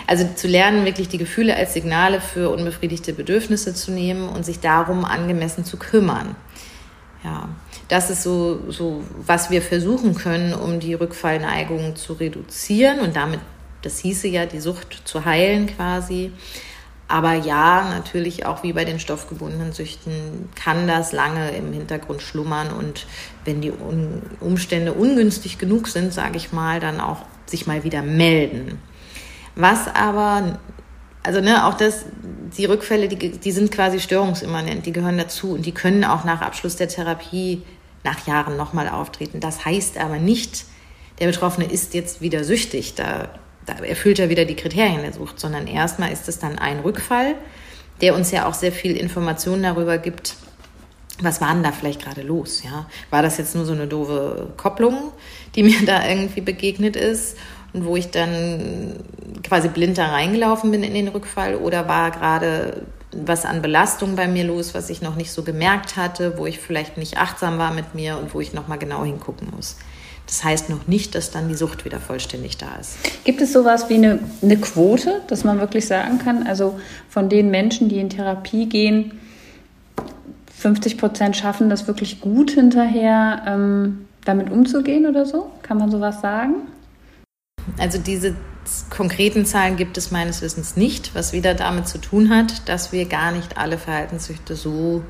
[0.07, 4.59] Also zu lernen, wirklich die Gefühle als Signale für unbefriedigte Bedürfnisse zu nehmen und sich
[4.59, 6.35] darum angemessen zu kümmern.
[7.23, 7.49] Ja,
[7.89, 13.41] das ist so, so, was wir versuchen können, um die Rückfallneigung zu reduzieren und damit,
[13.81, 16.31] das hieße ja, die Sucht zu heilen quasi.
[17.09, 22.71] Aber ja, natürlich auch wie bei den stoffgebundenen Süchten kann das lange im Hintergrund schlummern
[22.71, 23.07] und
[23.45, 23.73] wenn die
[24.39, 28.79] Umstände ungünstig genug sind, sage ich mal, dann auch sich mal wieder melden.
[29.55, 30.59] Was aber,
[31.23, 32.05] also ne, auch das,
[32.55, 36.41] die Rückfälle, die, die sind quasi störungsimmanent, die gehören dazu und die können auch nach
[36.41, 37.63] Abschluss der Therapie
[38.03, 39.39] nach Jahren nochmal auftreten.
[39.39, 40.65] Das heißt aber nicht,
[41.19, 42.93] der Betroffene ist jetzt wieder süchtig.
[42.93, 43.29] Da
[43.69, 47.35] erfüllt er wieder die Kriterien der Sucht, sondern erstmal ist es dann ein Rückfall,
[48.01, 50.35] der uns ja auch sehr viel Informationen darüber gibt,
[51.21, 52.63] was war denn da vielleicht gerade los?
[52.63, 52.85] Ja?
[53.09, 55.11] War das jetzt nur so eine doofe Kopplung,
[55.55, 57.37] die mir da irgendwie begegnet ist
[57.73, 58.95] und wo ich dann
[59.43, 64.27] quasi blind da reingelaufen bin in den Rückfall oder war gerade was an Belastung bei
[64.27, 67.73] mir los, was ich noch nicht so gemerkt hatte, wo ich vielleicht nicht achtsam war
[67.73, 69.77] mit mir und wo ich noch mal genau hingucken muss.
[70.29, 72.97] Das heißt noch nicht, dass dann die Sucht wieder vollständig da ist.
[73.23, 77.49] Gibt es sowas wie eine, eine Quote, dass man wirklich sagen kann, also von den
[77.49, 79.19] Menschen, die in Therapie gehen,
[80.59, 85.49] 50 Prozent schaffen das wirklich gut hinterher, ähm, damit umzugehen oder so?
[85.63, 86.67] Kann man sowas sagen?
[87.79, 88.35] Also diese
[88.91, 93.05] konkreten Zahlen gibt es meines Wissens nicht, was wieder damit zu tun hat, dass wir
[93.05, 95.01] gar nicht alle Verhaltenssüchte so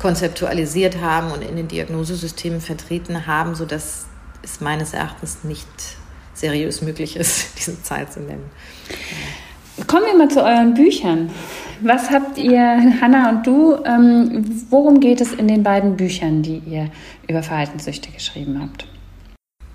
[0.00, 4.06] konzeptualisiert haben und in den Diagnosesystemen vertreten haben, sodass
[4.42, 5.66] es meines Erachtens nicht
[6.34, 8.50] seriös möglich ist, diese Zeit zu nennen.
[9.86, 11.30] Kommen wir mal zu euren Büchern.
[11.80, 12.60] Was habt ihr,
[13.00, 16.90] Hanna und du, ähm, worum geht es in den beiden Büchern, die ihr
[17.28, 18.86] über Verhaltenssüchte geschrieben habt?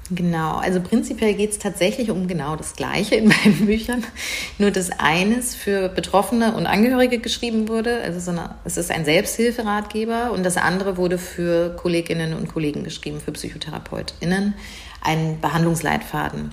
[0.10, 4.04] Genau, also prinzipiell geht es tatsächlich um genau das Gleiche in beiden Büchern.
[4.58, 9.04] Nur dass eines für Betroffene und Angehörige geschrieben wurde, also so eine, es ist ein
[9.04, 14.54] Selbsthilferatgeber und das andere wurde für Kolleginnen und Kollegen geschrieben, für PsychotherapeutInnen,
[15.02, 16.52] ein Behandlungsleitfaden.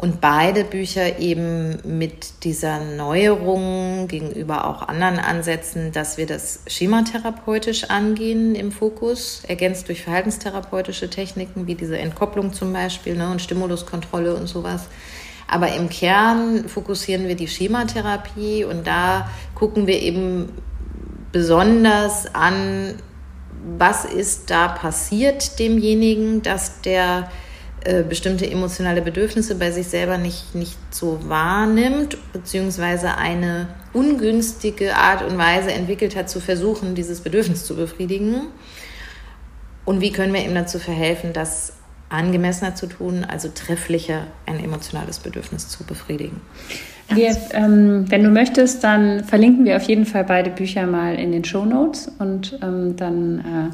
[0.00, 7.84] Und beide Bücher eben mit dieser Neuerung gegenüber auch anderen Ansätzen, dass wir das schematherapeutisch
[7.90, 14.34] angehen im Fokus, ergänzt durch verhaltenstherapeutische Techniken wie diese Entkopplung zum Beispiel ne, und Stimuluskontrolle
[14.34, 14.86] und sowas.
[15.46, 20.48] Aber im Kern fokussieren wir die Schematherapie und da gucken wir eben
[21.30, 22.94] besonders an,
[23.76, 27.28] was ist da passiert demjenigen, dass der
[27.84, 35.22] äh, bestimmte emotionale Bedürfnisse bei sich selber nicht, nicht so wahrnimmt, beziehungsweise eine ungünstige Art
[35.22, 38.48] und Weise entwickelt hat, zu versuchen, dieses Bedürfnis zu befriedigen.
[39.84, 41.72] Und wie können wir ihm dazu verhelfen, das
[42.10, 46.40] angemessener zu tun, also trefflicher ein emotionales Bedürfnis zu befriedigen.
[47.08, 51.32] Wir, ähm, wenn du möchtest, dann verlinken wir auf jeden Fall beide Bücher mal in
[51.32, 53.72] den Show Notes und ähm, dann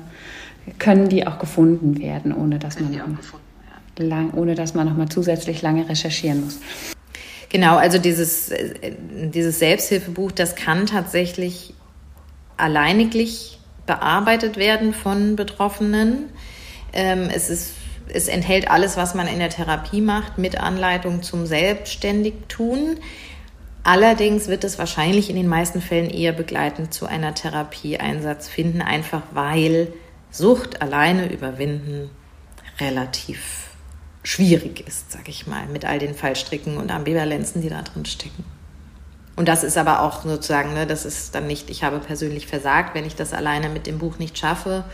[0.69, 2.93] äh, können die auch gefunden werden, ohne dass man
[3.99, 6.59] lang, ohne dass man nochmal zusätzlich lange recherchieren muss.
[7.49, 8.53] Genau, also dieses,
[9.13, 11.75] dieses Selbsthilfebuch, das kann tatsächlich
[12.57, 16.31] alleiniglich bearbeitet werden von Betroffenen.
[16.93, 17.75] Ähm, es, ist,
[18.09, 22.97] es enthält alles, was man in der Therapie macht, mit Anleitung zum Selbstständigtun.
[23.85, 29.23] Allerdings wird es wahrscheinlich in den meisten Fällen eher begleitend zu einer Therapieeinsatz finden, einfach
[29.33, 29.93] weil
[30.33, 32.11] Sucht alleine überwinden
[32.81, 33.69] relativ
[34.27, 38.45] schwierig ist, sag ich mal, mit all den Fallstricken und Ambivalenzen, die da drin stecken.
[39.37, 42.95] Und das ist aber auch sozusagen, ne, das ist dann nicht, ich habe persönlich versagt,
[42.95, 44.85] wenn ich das alleine mit dem Buch nicht schaffe,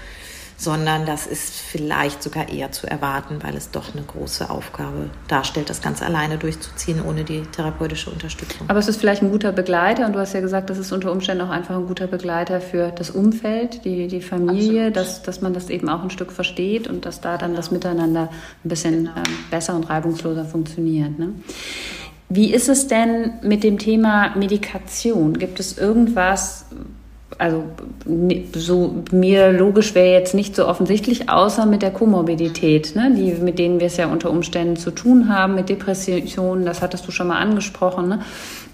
[0.57, 5.71] sondern das ist vielleicht sogar eher zu erwarten, weil es doch eine große Aufgabe darstellt,
[5.71, 8.69] das ganz alleine durchzuziehen, ohne die therapeutische Unterstützung.
[8.69, 11.11] Aber es ist vielleicht ein guter Begleiter und du hast ja gesagt, das ist unter
[11.11, 15.55] Umständen auch einfach ein guter Begleiter für das Umfeld, die, die Familie, dass, dass man
[15.55, 18.29] das eben auch ein Stück versteht und dass da dann das Miteinander
[18.65, 21.19] ein bisschen ähm, besser und reibungsloser funktioniert.
[21.19, 21.35] Ne?
[22.29, 25.39] Wie ist es denn mit dem Thema Medikation?
[25.39, 26.65] Gibt es irgendwas,
[27.43, 27.65] also
[28.55, 33.59] so mir logisch wäre jetzt nicht so offensichtlich, außer mit der Komorbidität, ne, die, mit
[33.59, 37.27] denen wir es ja unter Umständen zu tun haben, mit Depressionen, das hattest du schon
[37.27, 38.21] mal angesprochen, ne,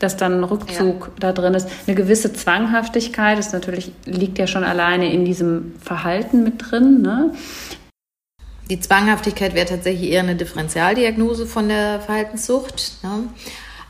[0.00, 1.12] dass dann ein Rückzug ja.
[1.18, 1.66] da drin ist.
[1.86, 7.00] Eine gewisse Zwanghaftigkeit, das natürlich liegt ja schon alleine in diesem Verhalten mit drin.
[7.00, 7.30] Ne.
[8.68, 12.98] Die Zwanghaftigkeit wäre tatsächlich eher eine Differentialdiagnose von der Verhaltenssucht.
[13.02, 13.28] Ne?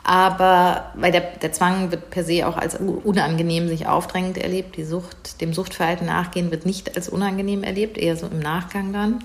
[0.09, 4.79] Aber weil der, der Zwang wird per se auch als unangenehm sich aufdrängend erlebt.
[4.79, 9.19] Die Sucht, dem Suchtverhalten nachgehen wird nicht als unangenehm erlebt, eher so im Nachgang dann.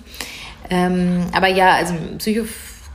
[0.70, 1.94] Ähm, aber ja, also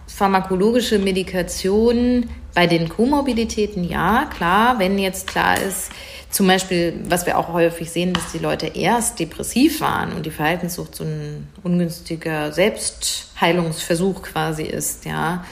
[0.06, 5.90] pharmakologische Medikation bei den Komorbiditäten, ja, klar, wenn jetzt klar ist,
[6.28, 10.30] zum Beispiel, was wir auch häufig sehen, dass die Leute erst depressiv waren und die
[10.30, 15.42] Verhaltenssucht so ein ungünstiger Selbstheilungsversuch quasi ist, ja.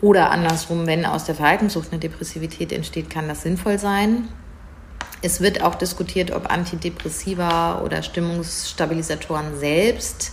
[0.00, 4.28] Oder andersrum, wenn aus der Verhaltenssucht eine Depressivität entsteht, kann das sinnvoll sein.
[5.22, 10.32] Es wird auch diskutiert, ob Antidepressiva oder Stimmungsstabilisatoren selbst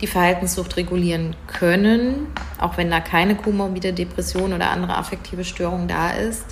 [0.00, 2.26] die Verhaltenssucht regulieren können,
[2.58, 6.44] auch wenn da keine komorbide Depression oder andere affektive Störung da ist.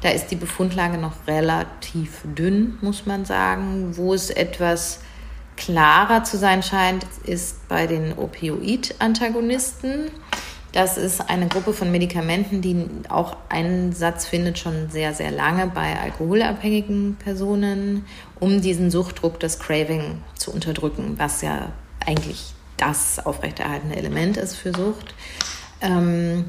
[0.00, 3.96] Da ist die Befundlage noch relativ dünn, muss man sagen.
[3.96, 5.00] Wo es etwas
[5.56, 10.10] klarer zu sein scheint, ist bei den Opioid-Antagonisten.
[10.74, 15.96] Das ist eine Gruppe von Medikamenten, die auch Einsatz findet schon sehr, sehr lange bei
[16.00, 18.04] alkoholabhängigen Personen,
[18.40, 21.70] um diesen Suchtdruck, das Craving zu unterdrücken, was ja
[22.04, 25.14] eigentlich das aufrechterhaltende Element ist für Sucht.
[25.80, 26.46] Ähm,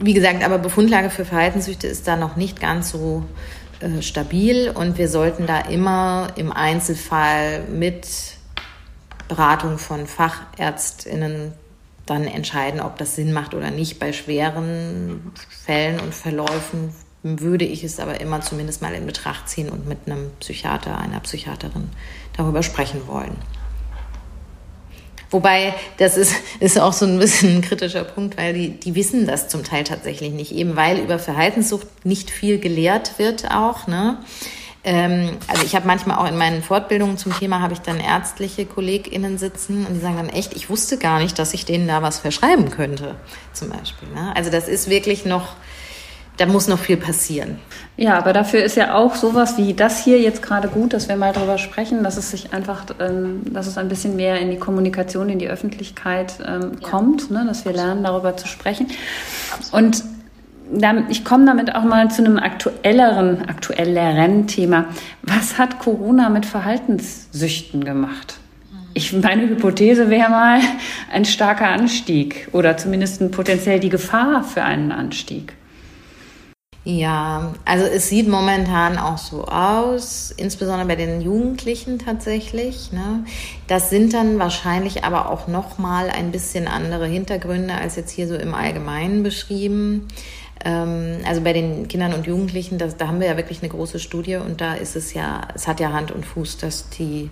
[0.00, 3.22] wie gesagt, aber Befundlage für Verhaltenssüchte ist da noch nicht ganz so
[3.78, 8.08] äh, stabil und wir sollten da immer im Einzelfall mit
[9.28, 11.52] Beratung von Fachärztinnen
[12.06, 13.98] dann entscheiden, ob das Sinn macht oder nicht.
[13.98, 15.32] Bei schweren
[15.64, 19.98] Fällen und Verläufen würde ich es aber immer zumindest mal in Betracht ziehen und mit
[20.06, 21.88] einem Psychiater, einer Psychiaterin
[22.36, 23.36] darüber sprechen wollen.
[25.30, 29.26] Wobei, das ist, ist auch so ein bisschen ein kritischer Punkt, weil die, die wissen
[29.26, 33.88] das zum Teil tatsächlich nicht, eben weil über Verhaltenssucht nicht viel gelehrt wird auch.
[33.88, 34.18] Ne?
[34.86, 38.64] Ähm, also ich habe manchmal auch in meinen Fortbildungen zum Thema, habe ich dann ärztliche
[38.66, 42.02] KollegInnen sitzen und die sagen dann echt, ich wusste gar nicht, dass ich denen da
[42.02, 43.16] was verschreiben könnte,
[43.52, 44.08] zum Beispiel.
[44.14, 44.32] Ne?
[44.36, 45.56] Also das ist wirklich noch
[46.36, 47.58] da muss noch viel passieren.
[47.96, 51.16] Ja, aber dafür ist ja auch sowas wie das hier jetzt gerade gut, dass wir
[51.16, 54.58] mal drüber sprechen, dass es sich einfach, ähm, dass es ein bisschen mehr in die
[54.58, 56.88] Kommunikation, in die Öffentlichkeit ähm, ja.
[56.88, 57.44] kommt, ne?
[57.46, 58.88] dass wir lernen, darüber zu sprechen.
[59.72, 60.04] Und
[61.08, 64.86] ich komme damit auch mal zu einem aktuelleren, aktuelleren Thema.
[65.22, 68.38] Was hat Corona mit Verhaltenssüchten gemacht?
[68.94, 70.60] Ich, meine Hypothese wäre mal
[71.12, 75.52] ein starker Anstieg oder zumindest potenziell die Gefahr für einen Anstieg.
[76.88, 82.92] Ja, also es sieht momentan auch so aus, insbesondere bei den Jugendlichen tatsächlich.
[82.92, 83.24] Ne?
[83.66, 88.28] Das sind dann wahrscheinlich aber auch noch mal ein bisschen andere Hintergründe als jetzt hier
[88.28, 90.06] so im Allgemeinen beschrieben.
[90.64, 93.98] Ähm, also bei den Kindern und Jugendlichen, das, da haben wir ja wirklich eine große
[93.98, 97.30] Studie und da ist es ja, es hat ja Hand und Fuß, dass die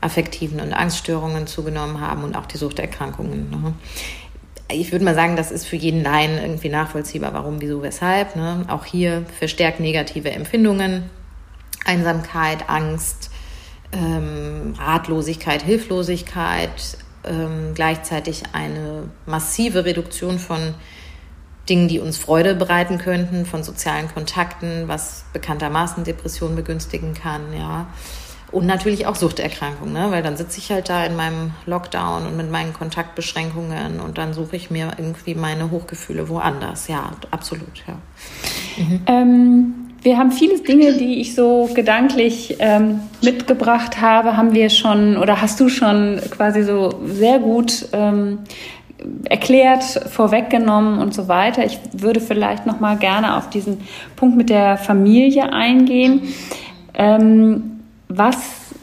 [0.00, 3.50] affektiven und Angststörungen zugenommen haben und auch die Suchterkrankungen.
[3.50, 3.74] Ne?
[4.68, 8.34] ich würde mal sagen, das ist für jeden Laien irgendwie nachvollziehbar, warum, wieso, weshalb.
[8.34, 8.64] Ne?
[8.68, 11.04] Auch hier verstärkt negative Empfindungen,
[11.84, 13.30] Einsamkeit, Angst,
[13.92, 20.74] ähm, Ratlosigkeit, Hilflosigkeit, ähm, gleichzeitig eine massive Reduktion von
[21.68, 27.86] Dingen, die uns Freude bereiten könnten, von sozialen Kontakten, was bekanntermaßen Depressionen begünstigen kann, ja.
[28.52, 30.06] Und natürlich auch Suchterkrankungen, ne?
[30.10, 34.34] weil dann sitze ich halt da in meinem Lockdown und mit meinen Kontaktbeschränkungen und dann
[34.34, 36.86] suche ich mir irgendwie meine Hochgefühle woanders.
[36.86, 37.98] Ja, absolut, ja.
[38.78, 39.00] Mhm.
[39.06, 45.16] Ähm, wir haben viele Dinge, die ich so gedanklich ähm, mitgebracht habe, haben wir schon
[45.16, 48.38] oder hast du schon quasi so sehr gut ähm,
[49.28, 51.64] erklärt, vorweggenommen und so weiter.
[51.64, 53.82] Ich würde vielleicht noch mal gerne auf diesen
[54.16, 56.34] Punkt mit der Familie eingehen.
[56.94, 58.36] Ähm, was,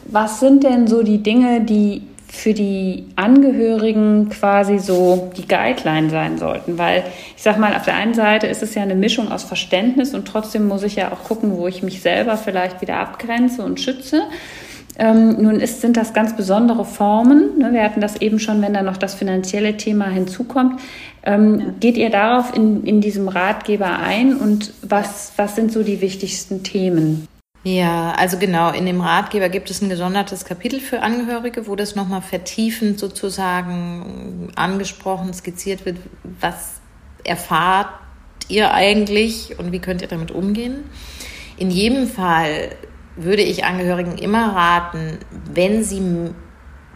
[0.06, 2.02] was sind denn so die Dinge, die
[2.34, 6.78] für die Angehörigen quasi so die Guideline sein sollten.
[6.78, 7.04] Weil
[7.36, 10.26] ich sag mal, auf der einen Seite ist es ja eine Mischung aus Verständnis und
[10.26, 14.24] trotzdem muss ich ja auch gucken, wo ich mich selber vielleicht wieder abgrenze und schütze.
[14.96, 17.58] Ähm, nun ist, sind das ganz besondere Formen.
[17.58, 17.72] Ne?
[17.72, 20.80] Wir hatten das eben schon, wenn da noch das finanzielle Thema hinzukommt.
[21.24, 21.66] Ähm, ja.
[21.80, 26.62] Geht ihr darauf in, in diesem Ratgeber ein und was, was sind so die wichtigsten
[26.62, 27.26] Themen?
[27.64, 31.96] Ja, also genau, in dem Ratgeber gibt es ein gesondertes Kapitel für Angehörige, wo das
[31.96, 35.96] nochmal vertiefend sozusagen angesprochen, skizziert wird,
[36.40, 36.80] was
[37.24, 37.88] erfahrt
[38.48, 40.84] ihr eigentlich und wie könnt ihr damit umgehen.
[41.56, 42.70] In jedem Fall
[43.16, 45.18] würde ich Angehörigen immer raten,
[45.52, 46.32] wenn sie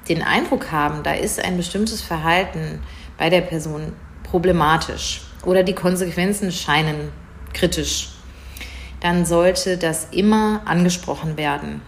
[0.08, 2.80] den Eindruck haben, da ist ein bestimmtes Verhalten
[3.16, 3.92] bei der Person
[4.24, 7.12] problematisch oder die Konsequenzen scheinen
[7.52, 8.10] kritisch
[9.00, 11.80] dann sollte das immer angesprochen werden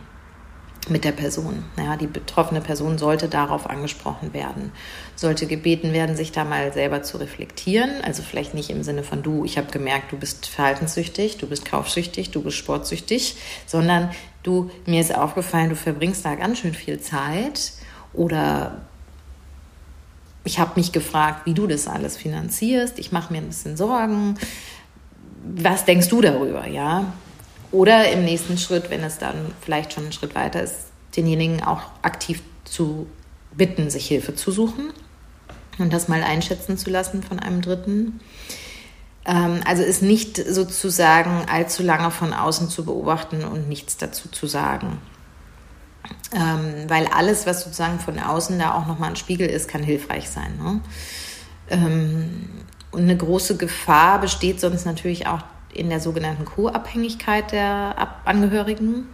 [0.88, 1.64] mit der Person.
[1.76, 4.72] Ja, die betroffene Person sollte darauf angesprochen werden,
[5.14, 7.90] sollte gebeten werden, sich da mal selber zu reflektieren.
[8.02, 11.64] Also vielleicht nicht im Sinne von du, ich habe gemerkt, du bist verhaltenssüchtig, du bist
[11.66, 14.10] kaufsüchtig, du bist sportsüchtig, sondern
[14.42, 17.72] du, mir ist aufgefallen, du verbringst da ganz schön viel Zeit
[18.12, 18.80] oder
[20.44, 22.98] ich habe mich gefragt, wie du das alles finanzierst.
[22.98, 24.38] Ich mache mir ein bisschen Sorgen.
[25.44, 27.12] Was denkst du darüber, ja?
[27.72, 31.82] Oder im nächsten Schritt, wenn es dann vielleicht schon einen Schritt weiter ist, denjenigen auch
[32.02, 33.06] aktiv zu
[33.52, 34.92] bitten, sich Hilfe zu suchen
[35.78, 38.20] und das mal einschätzen zu lassen von einem Dritten.
[39.24, 44.46] Ähm, also ist nicht sozusagen allzu lange von außen zu beobachten und nichts dazu zu
[44.46, 44.98] sagen.
[46.32, 50.28] Ähm, weil alles, was sozusagen von außen da auch nochmal ein Spiegel ist, kann hilfreich
[50.30, 50.58] sein.
[50.58, 50.80] Ne?
[51.68, 52.48] Ähm,
[52.90, 55.42] und eine große Gefahr besteht sonst natürlich auch
[55.72, 57.94] in der sogenannten Co-Abhängigkeit der
[58.24, 59.08] Angehörigen.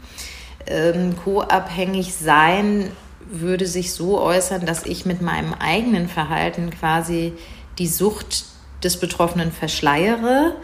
[0.67, 2.91] Ähm, Co-abhängig sein
[3.29, 7.33] würde sich so äußern, dass ich mit meinem eigenen Verhalten quasi
[7.79, 8.45] die Sucht
[8.83, 10.55] des Betroffenen verschleiere,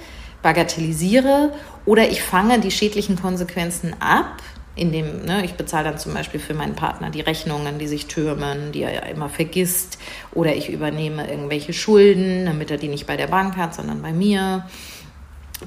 [0.43, 1.53] bagatellisiere
[1.84, 4.43] oder ich fange die schädlichen Konsequenzen ab,
[4.74, 8.72] indem ne, ich bezahle dann zum Beispiel für meinen Partner die Rechnungen, die sich türmen,
[8.72, 9.99] die er ja immer vergisst,
[10.32, 14.12] oder ich übernehme irgendwelche Schulden, damit er die nicht bei der Bank hat, sondern bei
[14.12, 14.64] mir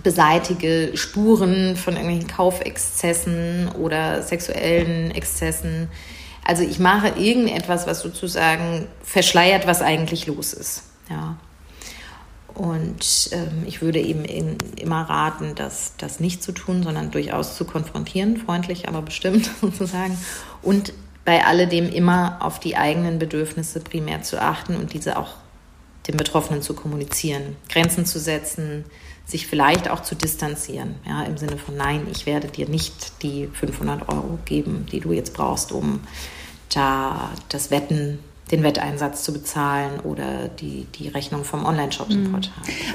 [0.04, 5.90] beseitige Spuren von irgendwelchen Kaufexzessen oder sexuellen Exzessen.
[6.44, 10.84] Also ich mache irgendetwas, was sozusagen verschleiert, was eigentlich los ist.
[11.10, 11.38] Ja.
[12.56, 17.58] Und ähm, ich würde eben in, immer raten, das, das nicht zu tun, sondern durchaus
[17.58, 20.18] zu konfrontieren, freundlich, aber bestimmt sozusagen.
[20.62, 20.94] Und
[21.26, 25.34] bei alledem immer auf die eigenen Bedürfnisse primär zu achten und diese auch
[26.08, 28.86] den Betroffenen zu kommunizieren, Grenzen zu setzen,
[29.26, 33.48] sich vielleicht auch zu distanzieren, ja, im Sinne von nein, ich werde dir nicht die
[33.48, 36.02] 500 Euro geben, die du jetzt brauchst, um
[36.74, 38.20] da das Wetten
[38.52, 42.42] den Wetteinsatz zu bezahlen oder die, die Rechnung vom Online-Shop im mhm.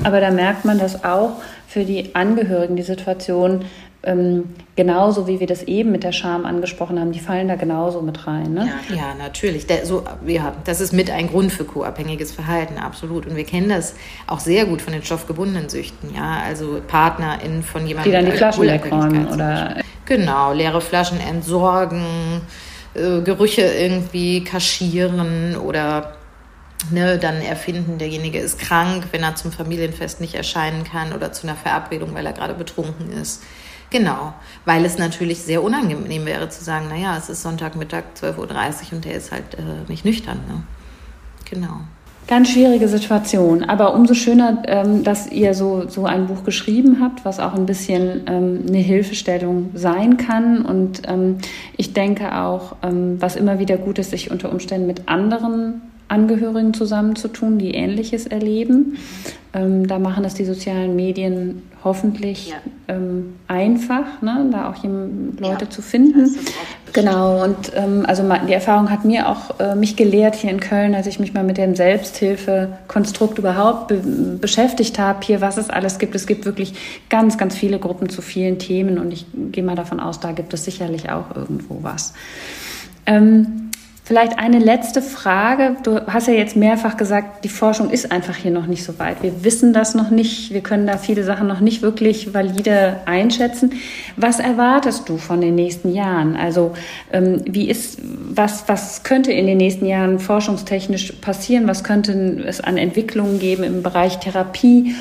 [0.05, 1.33] Aber da merkt man das auch
[1.67, 3.65] für die Angehörigen, die Situation,
[4.03, 8.01] ähm, genauso wie wir das eben mit der Scham angesprochen haben, die fallen da genauso
[8.01, 8.55] mit rein.
[8.55, 8.71] Ne?
[8.89, 9.67] Ja, ja, natürlich.
[9.67, 13.27] Der, so, ja, das ist mit ein Grund für co-abhängiges Verhalten, absolut.
[13.27, 13.95] Und wir kennen das
[14.27, 16.15] auch sehr gut von den stoffgebundenen Süchten.
[16.15, 16.41] Ja?
[16.47, 19.77] Also PartnerInnen von jemandem, die dann die Flaschen wegräumen oder
[20.07, 22.41] genau leere Flaschen entsorgen,
[22.95, 26.15] äh, Gerüche irgendwie kaschieren oder
[26.91, 31.47] Ne, dann erfinden, derjenige ist krank, wenn er zum Familienfest nicht erscheinen kann oder zu
[31.47, 33.43] einer Verabredung, weil er gerade betrunken ist.
[33.91, 34.35] Genau,
[34.65, 39.05] weil es natürlich sehr unangenehm wäre zu sagen, naja, es ist Sonntagmittag 12.30 Uhr und
[39.05, 40.39] der ist halt äh, nicht nüchtern.
[40.49, 40.63] Ne?
[41.51, 41.81] Genau.
[42.29, 47.25] Ganz schwierige Situation, aber umso schöner, ähm, dass ihr so, so ein Buch geschrieben habt,
[47.25, 50.65] was auch ein bisschen ähm, eine Hilfestellung sein kann.
[50.65, 51.39] Und ähm,
[51.77, 56.73] ich denke auch, ähm, was immer wieder gut ist, sich unter Umständen mit anderen Angehörigen
[56.73, 58.99] zusammenzutun, die Ähnliches erleben.
[59.53, 62.57] Ähm, da machen es die sozialen Medien hoffentlich ja.
[62.89, 66.37] ähm, einfach, ne, da auch Leute ja, zu finden.
[66.93, 70.95] Genau, und ähm, also die Erfahrung hat mir auch äh, mich gelehrt hier in Köln,
[70.95, 74.01] als ich mich mal mit dem Selbsthilfekonstrukt überhaupt be
[74.41, 76.15] beschäftigt habe, hier was es alles gibt.
[76.15, 76.75] Es gibt wirklich
[77.09, 80.53] ganz, ganz viele Gruppen zu vielen Themen und ich gehe mal davon aus, da gibt
[80.55, 82.15] es sicherlich auch irgendwo was.
[83.07, 83.70] Ähm,
[84.11, 85.77] Vielleicht eine letzte Frage.
[85.85, 89.23] Du hast ja jetzt mehrfach gesagt, die Forschung ist einfach hier noch nicht so weit.
[89.23, 90.53] Wir wissen das noch nicht.
[90.53, 93.75] Wir können da viele Sachen noch nicht wirklich valide einschätzen.
[94.17, 96.35] Was erwartest du von den nächsten Jahren?
[96.35, 96.73] Also
[97.13, 101.69] ähm, wie ist, was, was könnte in den nächsten Jahren forschungstechnisch passieren?
[101.69, 104.97] Was könnte es an Entwicklungen geben im Bereich Therapie?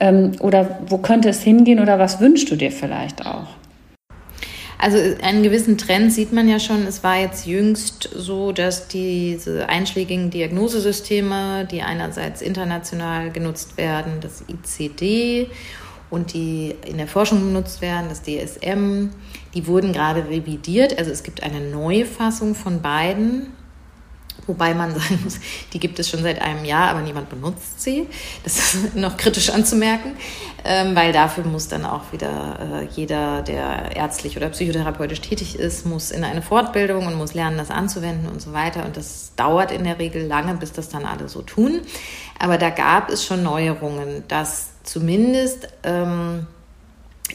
[0.00, 1.80] Ähm, oder wo könnte es hingehen?
[1.80, 3.48] Oder was wünschst du dir vielleicht auch?
[4.84, 6.86] Also einen gewissen Trend sieht man ja schon.
[6.86, 14.44] Es war jetzt jüngst so, dass diese einschlägigen Diagnosesysteme, die einerseits international genutzt werden, das
[14.46, 15.48] ICD
[16.10, 19.08] und die in der Forschung genutzt werden, das DSM,
[19.54, 20.98] die wurden gerade revidiert.
[20.98, 23.54] Also es gibt eine Neufassung von beiden
[24.46, 25.38] Wobei man sagen muss,
[25.72, 28.06] die gibt es schon seit einem Jahr, aber niemand benutzt sie.
[28.42, 30.16] Das ist noch kritisch anzumerken,
[30.64, 35.86] ähm, weil dafür muss dann auch wieder äh, jeder, der ärztlich oder psychotherapeutisch tätig ist,
[35.86, 38.84] muss in eine Fortbildung und muss lernen, das anzuwenden und so weiter.
[38.84, 41.80] Und das dauert in der Regel lange, bis das dann alle so tun.
[42.38, 46.46] Aber da gab es schon Neuerungen, dass zumindest ähm,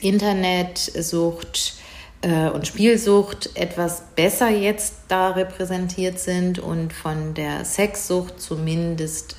[0.01, 1.78] Internetsucht,
[2.21, 9.35] äh, und Spielsucht etwas besser jetzt da repräsentiert sind und von der Sexsucht zumindest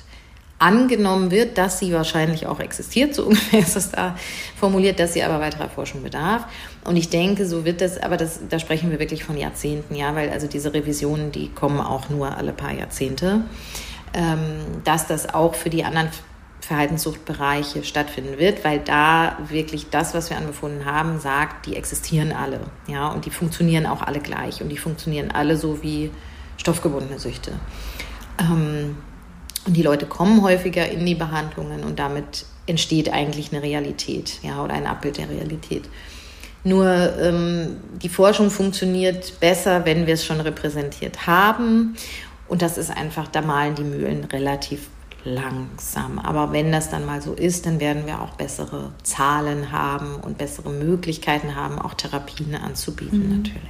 [0.61, 4.15] angenommen wird, dass sie wahrscheinlich auch existiert, so ungefähr ist es da
[4.55, 6.45] formuliert, dass sie aber weiterer Forschung bedarf.
[6.83, 10.15] Und ich denke, so wird das, aber das, da sprechen wir wirklich von Jahrzehnten, ja,
[10.15, 13.41] weil also diese Revisionen, die kommen auch nur alle paar Jahrzehnte,
[14.13, 16.09] ähm, dass das auch für die anderen
[16.61, 22.61] Verhaltenssuchtbereiche stattfinden wird, weil da wirklich das, was wir anbefunden haben, sagt, die existieren alle.
[22.87, 26.11] Ja, und die funktionieren auch alle gleich und die funktionieren alle so wie
[26.57, 27.51] stoffgebundene Süchte.
[28.39, 28.95] Ähm,
[29.65, 34.63] Und die Leute kommen häufiger in die Behandlungen und damit entsteht eigentlich eine Realität, ja,
[34.63, 35.83] oder ein Abbild der Realität.
[36.63, 36.87] Nur
[37.19, 41.95] ähm, die Forschung funktioniert besser, wenn wir es schon repräsentiert haben.
[42.47, 44.89] Und das ist einfach, da malen die Mühlen relativ
[45.23, 46.19] langsam.
[46.19, 50.37] Aber wenn das dann mal so ist, dann werden wir auch bessere Zahlen haben und
[50.37, 53.37] bessere Möglichkeiten haben, auch Therapien anzubieten mhm.
[53.37, 53.69] natürlich.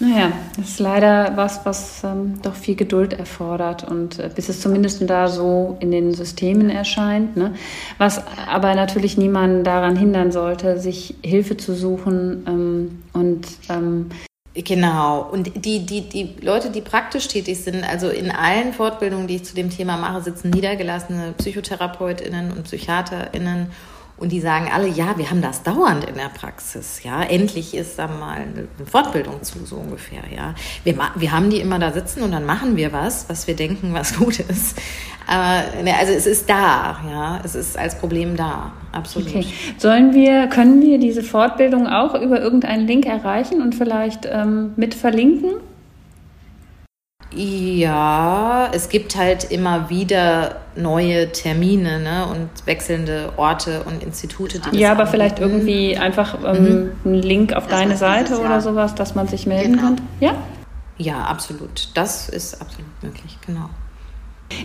[0.00, 4.60] Naja, das ist leider was, was ähm, doch viel Geduld erfordert und äh, bis es
[4.60, 7.36] zumindest da so in den Systemen erscheint.
[7.36, 7.54] Ne?
[7.98, 14.10] Was aber natürlich niemanden daran hindern sollte, sich Hilfe zu suchen ähm, und ähm,
[14.54, 15.28] Genau.
[15.32, 19.44] Und die, die, die Leute, die praktisch tätig sind, also in allen Fortbildungen, die ich
[19.44, 23.72] zu dem Thema mache, sitzen niedergelassene PsychotherapeutInnen und PsychiaterInnen
[24.16, 27.22] und die sagen alle, ja, wir haben das dauernd in der Praxis, ja.
[27.22, 30.54] Endlich ist da mal eine Fortbildung zu, so ungefähr, ja.
[30.84, 33.92] Wir, wir haben die immer da sitzen und dann machen wir was, was wir denken,
[33.92, 34.78] was gut ist.
[35.26, 37.40] Aber, ne, also es ist da, ja.
[37.44, 39.28] Es ist als Problem da, absolut.
[39.28, 39.46] Okay.
[39.78, 44.94] Sollen wir, können wir diese Fortbildung auch über irgendeinen Link erreichen und vielleicht ähm, mit
[44.94, 45.54] verlinken?
[47.32, 54.60] Ja, es gibt halt immer wieder neue Termine ne, und wechselnde Orte und Institute.
[54.60, 56.90] Die ja, aber vielleicht irgendwie einfach ähm, mhm.
[57.04, 59.82] einen Link auf das deine Seite oder sowas, dass man sich melden genau.
[59.82, 60.00] kann.
[60.20, 60.34] Ja?
[60.96, 61.88] Ja, absolut.
[61.94, 63.68] Das ist absolut möglich, genau.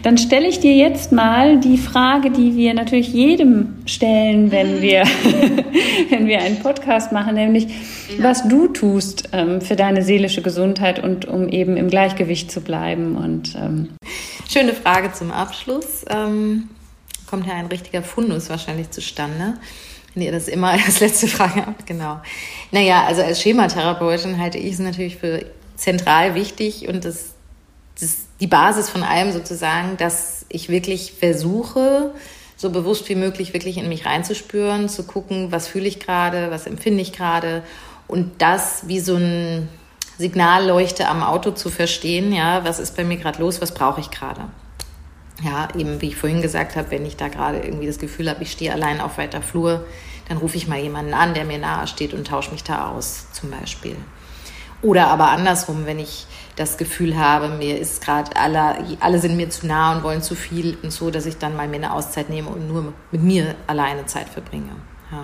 [0.03, 5.03] Dann stelle ich dir jetzt mal die Frage, die wir natürlich jedem stellen, wenn wir,
[6.09, 8.23] wenn wir einen Podcast machen, nämlich ja.
[8.23, 13.15] was du tust ähm, für deine seelische Gesundheit und um eben im Gleichgewicht zu bleiben.
[13.15, 13.89] Und, ähm
[14.51, 16.05] Schöne Frage zum Abschluss.
[16.09, 16.69] Ähm,
[17.29, 19.53] kommt ja ein richtiger Fundus wahrscheinlich zustande,
[20.15, 21.85] wenn ihr das immer als letzte Frage habt.
[21.85, 22.19] Genau.
[22.71, 27.35] Naja, also als Schematherapeutin halte ich es natürlich für zentral wichtig und das,
[27.99, 32.13] das die Basis von allem sozusagen, dass ich wirklich versuche,
[32.55, 36.65] so bewusst wie möglich wirklich in mich reinzuspüren, zu gucken, was fühle ich gerade, was
[36.65, 37.63] empfinde ich gerade
[38.07, 39.69] und das wie so ein
[40.17, 44.11] Signalleuchte am Auto zu verstehen, ja, was ist bei mir gerade los, was brauche ich
[44.11, 44.41] gerade.
[45.41, 48.43] Ja, eben wie ich vorhin gesagt habe, wenn ich da gerade irgendwie das Gefühl habe,
[48.43, 49.85] ich stehe allein auf weiter Flur,
[50.27, 53.27] dann rufe ich mal jemanden an, der mir nahe steht und tausche mich da aus,
[53.31, 53.95] zum Beispiel.
[54.81, 56.27] Oder aber andersrum, wenn ich
[56.59, 60.35] das Gefühl habe, mir ist gerade alle, alle sind mir zu nah und wollen zu
[60.35, 63.55] viel und so, dass ich dann mal mir eine Auszeit nehme und nur mit mir
[63.65, 64.71] alleine Zeit verbringe.
[65.09, 65.23] Ja.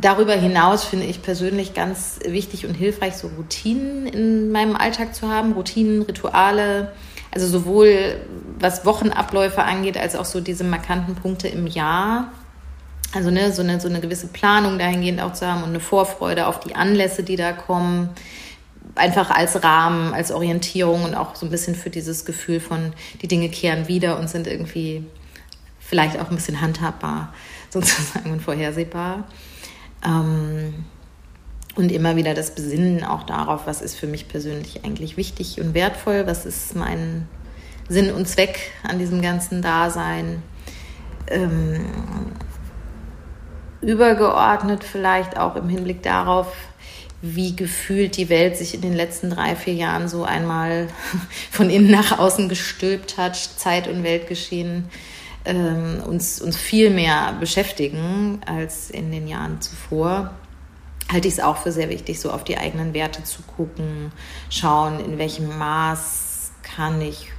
[0.00, 5.28] Darüber hinaus finde ich persönlich ganz wichtig und hilfreich, so Routinen in meinem Alltag zu
[5.28, 6.92] haben, Routinen, Rituale,
[7.32, 8.16] also sowohl
[8.58, 12.32] was Wochenabläufe angeht, als auch so diese markanten Punkte im Jahr.
[13.14, 16.48] Also ne, so, eine, so eine gewisse Planung dahingehend auch zu haben und eine Vorfreude
[16.48, 18.08] auf die Anlässe, die da kommen
[18.94, 22.92] einfach als Rahmen, als Orientierung und auch so ein bisschen für dieses Gefühl von,
[23.22, 25.04] die Dinge kehren wieder und sind irgendwie
[25.80, 27.32] vielleicht auch ein bisschen handhabbar
[27.70, 29.24] sozusagen und vorhersehbar.
[30.04, 30.84] Ähm,
[31.76, 35.74] und immer wieder das Besinnen auch darauf, was ist für mich persönlich eigentlich wichtig und
[35.74, 37.26] wertvoll, was ist mein
[37.88, 40.42] Sinn und Zweck an diesem ganzen Dasein.
[41.26, 41.86] Ähm,
[43.80, 46.46] übergeordnet vielleicht auch im Hinblick darauf,
[47.26, 50.88] wie gefühlt die Welt sich in den letzten drei, vier Jahren so einmal
[51.50, 54.84] von innen nach außen gestülpt hat, Zeit und Weltgeschehen
[55.46, 60.34] ähm, uns, uns viel mehr beschäftigen als in den Jahren zuvor.
[61.10, 64.12] Halte ich es auch für sehr wichtig, so auf die eigenen Werte zu gucken,
[64.50, 67.30] schauen, in welchem Maß kann ich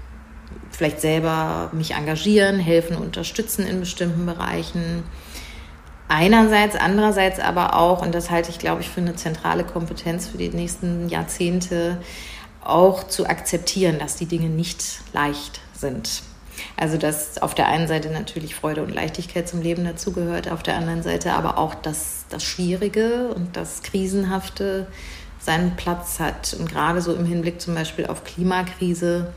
[0.71, 5.03] vielleicht selber mich engagieren, helfen, unterstützen in bestimmten Bereichen
[6.07, 10.37] Einerseits, andererseits aber auch, und das halte ich, glaube ich, für eine zentrale Kompetenz für
[10.37, 11.97] die nächsten Jahrzehnte,
[12.63, 14.83] auch zu akzeptieren, dass die Dinge nicht
[15.13, 16.23] leicht sind.
[16.77, 20.75] Also dass auf der einen Seite natürlich Freude und Leichtigkeit zum Leben dazugehört, auf der
[20.75, 24.87] anderen Seite aber auch, dass das Schwierige und das Krisenhafte
[25.39, 26.55] seinen Platz hat.
[26.57, 29.33] Und gerade so im Hinblick zum Beispiel auf Klimakrise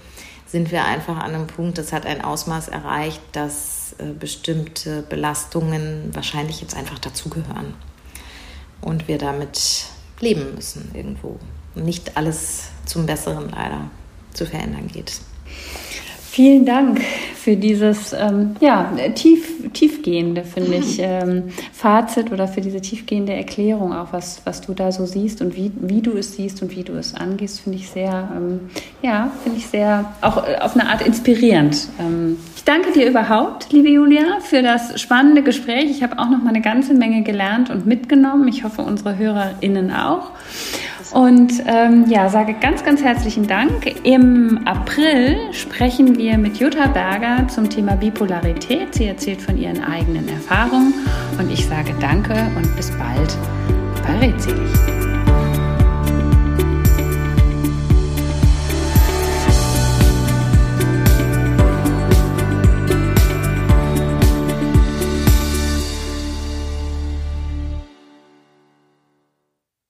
[0.47, 6.15] sind wir einfach an einem Punkt, das hat ein Ausmaß erreicht, dass äh, bestimmte Belastungen
[6.15, 7.75] wahrscheinlich jetzt einfach dazugehören.
[8.81, 9.87] Und wir damit
[10.21, 11.39] leben müssen irgendwo.
[11.75, 13.91] Und nicht alles zum Besseren leider
[14.35, 15.21] zu verändern geht.
[16.39, 17.01] Vielen Dank
[17.35, 23.93] für dieses ähm, ja, tief, tiefgehende, finde ich, ähm, Fazit oder für diese tiefgehende Erklärung
[23.93, 26.85] auch, was, was du da so siehst und wie, wie du es siehst und wie
[26.85, 28.71] du es angehst, finde ich sehr, ähm,
[29.03, 31.89] ja, finde ich sehr, auch auf eine Art inspirierend.
[31.99, 35.91] Ähm, Ich danke dir überhaupt, liebe Julia, für das spannende Gespräch.
[35.91, 38.47] Ich habe auch noch mal eine ganze Menge gelernt und mitgenommen.
[38.47, 40.31] Ich hoffe, unsere HörerInnen auch.
[41.13, 44.05] Und ähm, ja, sage ganz, ganz herzlichen Dank.
[44.05, 48.95] Im April sprechen wir mit Jutta Berger zum Thema Bipolarität.
[48.95, 50.95] Sie erzählt von ihren eigenen Erfahrungen.
[51.39, 53.37] Und ich sage danke und bis bald
[54.07, 54.98] bei Rätselig.